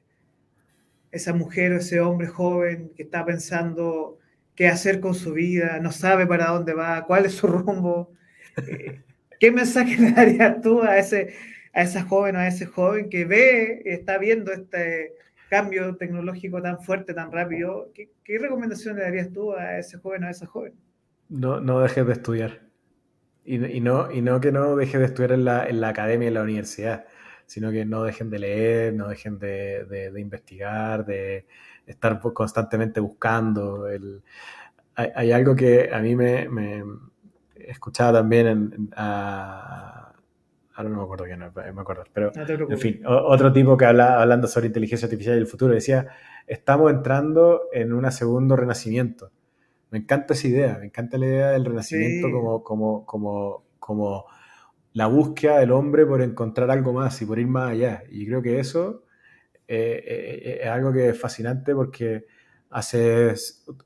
[1.12, 4.20] esa mujer o ese hombre joven que está pensando
[4.56, 8.12] qué hacer con su vida, no sabe para dónde va, cuál es su rumbo?
[8.58, 9.02] Eh,
[9.40, 11.36] ¿Qué mensaje le darías tú a, ese,
[11.74, 15.14] a esa joven o a ese joven que ve, está viendo este
[15.50, 17.92] cambio tecnológico tan fuerte, tan rápido?
[17.94, 20.74] ¿Qué, recomendación le darías tú a ese joven o a esa joven?
[21.30, 22.62] No, no dejes de estudiar.
[23.46, 26.34] Y, no, y no que no dejen de estudiar en la, en la academia, en
[26.34, 27.06] la universidad,
[27.48, 31.48] sino que no dejen de leer, no dejen de, de, investigar, de
[31.88, 33.88] estar constantemente buscando.
[33.88, 34.22] El,
[34.96, 36.84] hay, algo que a mí me, me
[37.56, 40.14] escuchaba también en, ahora
[40.84, 44.68] no me acuerdo quién, me acuerdo, pero en fin, otro tipo que habla, hablando sobre
[44.68, 46.08] inteligencia artificial y el futuro decía,
[46.46, 49.32] estamos entrando en un segundo renacimiento
[49.90, 54.26] me encanta esa idea, me encanta la idea del renacimiento como, como, como, como
[54.98, 58.04] la búsqueda del hombre por encontrar algo más y por ir más allá.
[58.10, 59.04] Y creo que eso
[59.68, 62.26] eh, eh, eh, es algo que es fascinante porque
[62.72, 63.36] hace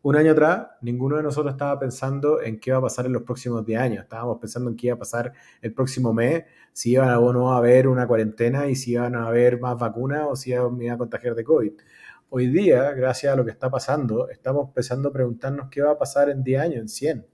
[0.04, 3.24] un año atrás ninguno de nosotros estaba pensando en qué iba a pasar en los
[3.24, 4.04] próximos 10 años.
[4.04, 7.58] Estábamos pensando en qué iba a pasar el próximo mes, si iba o no a
[7.58, 11.36] haber una cuarentena y si iban a haber más vacunas o si iba a contagiar
[11.36, 11.74] de COVID.
[12.30, 15.98] hoy día, gracias a lo que está pasando, estamos empezando a preguntarnos qué va a
[15.98, 17.28] pasar en 10 años, en 100.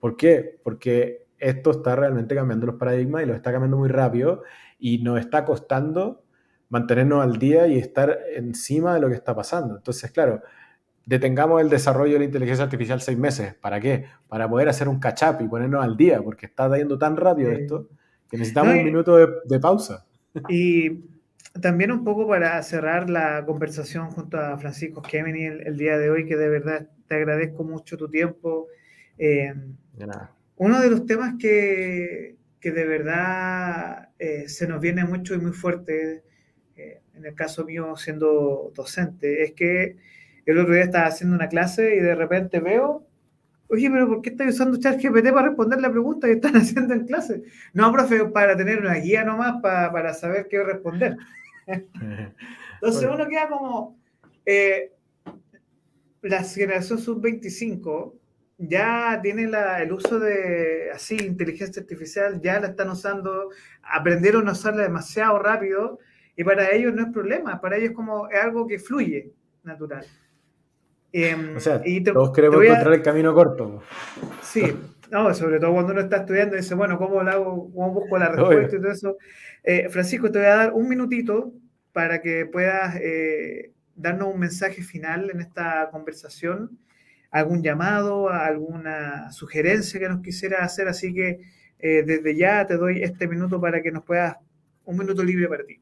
[0.00, 0.58] ¿Por qué?
[0.64, 4.42] Porque esto está realmente cambiando los paradigmas y lo está cambiando muy rápido
[4.78, 6.24] y nos está costando
[6.68, 9.76] mantenernos al día y estar encima de lo que está pasando.
[9.76, 10.42] Entonces, claro,
[11.04, 13.54] detengamos el desarrollo de la inteligencia artificial seis meses.
[13.54, 14.04] ¿Para qué?
[14.28, 17.88] Para poder hacer un catch-up y ponernos al día, porque está yendo tan rápido esto
[18.28, 20.06] que necesitamos un minuto de, pausa.
[20.48, 21.10] Y
[21.60, 26.24] también un poco para cerrar la conversación junto a Francisco Kemeny el, día de hoy,
[26.24, 28.68] que de verdad te agradezco mucho tu tiempo.
[29.18, 29.52] Eh,
[29.94, 30.36] de nada.
[30.60, 35.52] Uno de los temas que, que de verdad eh, se nos viene mucho y muy
[35.52, 36.22] fuerte,
[36.76, 39.96] eh, en el caso mío siendo docente, es que
[40.44, 43.06] el otro día estaba haciendo una clase y de repente veo,
[43.68, 47.06] oye, pero ¿por qué estás usando ChatGPT para responder la pregunta que están haciendo en
[47.06, 47.42] clase?
[47.72, 51.16] No, profe, para tener una guía nomás para, para saber qué responder.
[51.66, 53.98] Entonces uno queda como,
[54.44, 54.92] eh,
[56.20, 58.19] la generación sub-25
[58.60, 59.44] ya tiene
[59.80, 63.48] el uso de así inteligencia artificial, ya la están usando,
[63.82, 65.98] aprendieron a usarla demasiado rápido
[66.36, 69.32] y para ellos no es problema, para ellos como es algo que fluye
[69.62, 70.04] natural.
[71.12, 71.82] Em, o sea,
[72.12, 73.82] todos queremos encontrar el camino corto.
[74.42, 74.76] Sí,
[75.10, 78.18] no, sobre todo cuando uno está estudiando y dice, bueno, ¿cómo, lo hago, cómo busco
[78.18, 79.16] la respuesta y todo eso?
[79.64, 81.52] Eh, Francisco, te voy a dar un minutito
[81.92, 86.78] para que puedas eh, darnos un mensaje final en esta conversación
[87.30, 91.40] algún llamado, alguna sugerencia que nos quisiera hacer, así que
[91.78, 94.36] eh, desde ya te doy este minuto para que nos puedas,
[94.84, 95.80] un minuto libre para ti.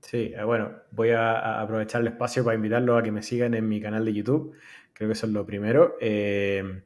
[0.00, 3.68] Sí, eh, bueno, voy a aprovechar el espacio para invitarlos a que me sigan en
[3.68, 4.56] mi canal de YouTube,
[4.94, 6.82] creo que eso es lo primero, eh,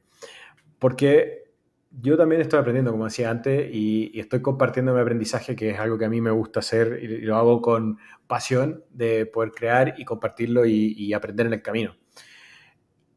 [0.77, 1.45] porque
[1.91, 5.97] yo también estoy aprendiendo, como decía antes, y, estoy compartiendo mi aprendizaje, que es algo
[5.97, 10.03] que a mí me gusta hacer y, lo hago con pasión de poder crear y
[10.03, 11.95] compartirlo y aprender en el camino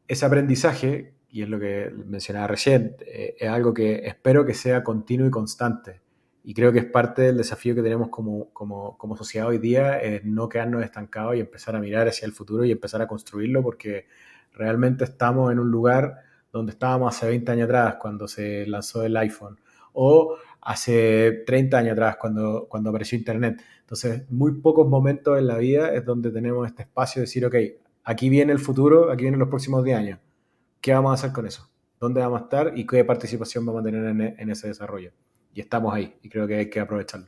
[0.09, 4.83] ese aprendizaje, y es lo que mencionaba recién, eh, es algo que espero que sea
[4.83, 6.01] continuo y constante.
[6.43, 9.99] Y creo que es parte del desafío que tenemos como, como, como sociedad hoy día,
[9.99, 13.61] es no quedarnos estancados y empezar a mirar hacia el futuro y empezar a construirlo,
[13.61, 14.07] porque
[14.51, 16.15] realmente estamos en un lugar
[16.51, 19.59] donde estábamos hace 20 años atrás cuando se lanzó el iPhone,
[19.93, 23.61] o hace 30 años atrás cuando, cuando apareció Internet.
[23.81, 27.55] Entonces, muy pocos momentos en la vida es donde tenemos este espacio de decir, ok,
[28.09, 30.19] aquí viene el futuro, aquí vienen los próximos 10 años.
[30.81, 31.69] ¿Qué vamos a hacer con eso?
[31.99, 35.11] ¿Dónde vamos a estar y qué participación vamos a tener en, ese desarrollo?
[35.53, 37.27] Y estamos ahí y creo que hay que aprovecharlo.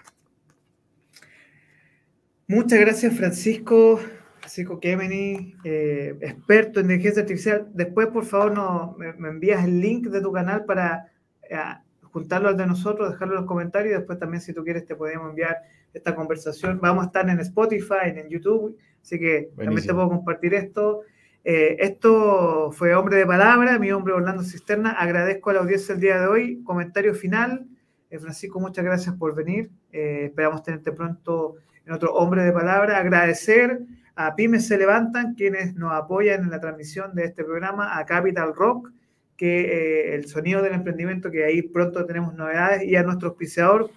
[2.47, 3.99] Muchas gracias, Francisco.
[4.39, 7.69] Francisco Kemeny, eh, experto en inteligencia artificial.
[7.75, 11.11] Después, por favor, no, me, envías el link de tu canal para
[11.47, 11.57] eh,
[12.05, 13.99] juntarlo al de nosotros, dejarlo en los comentarios.
[13.99, 15.57] Después también, si tú quieres, te podemos enviar
[15.93, 16.79] esta conversación.
[16.81, 21.01] Vamos a estar en Spotify, en YouTube Así que también te puedo compartir esto.
[21.43, 24.91] Eh, esto fue Hombre de Palabra, mi hombre Orlando Cisterna.
[24.91, 26.63] Agradezco a la audiencia el día de hoy.
[26.63, 27.65] Comentario final.
[28.09, 29.71] Eh, Francisco, muchas gracias por venir.
[29.91, 32.97] Eh, esperamos tenerte pronto en otro Hombre de Palabra.
[32.97, 33.79] Agradecer
[34.15, 38.53] a Pymes Se Levantan, quienes nos apoyan en la transmisión de este programa, a Capital
[38.53, 38.91] Rock,
[39.35, 43.89] que el sonido del emprendimiento, que ahí pronto tenemos novedades, y a nuestro auspiciador,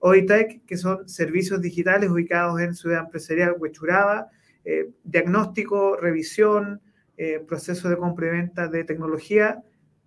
[0.00, 4.28] OITEC, que son servicios digitales ubicados en Ciudad Empresarial Huechuraba
[4.64, 6.80] eh, diagnóstico, revisión,
[7.16, 9.62] eh, proceso de compra y venta de tecnología,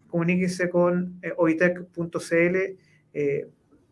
[0.08, 2.58] comuníquese con eh, oitec.cl,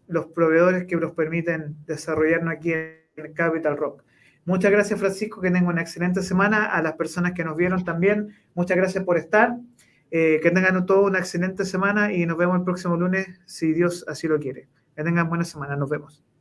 [0.08, 4.04] los proveedores que nos permiten desarrollarnos aquí en Capital Rock.
[4.46, 6.66] Muchas gracias, Francisco, que tengan una excelente semana.
[6.66, 9.58] A las personas que nos vieron también, muchas gracias por estar.
[10.12, 14.28] que tengan toda una excelente semana y nos vemos el próximo lunes, si Dios así
[14.28, 14.68] lo quiere.
[14.96, 15.76] Que tengan buena semana.
[15.76, 16.33] Nos vemos.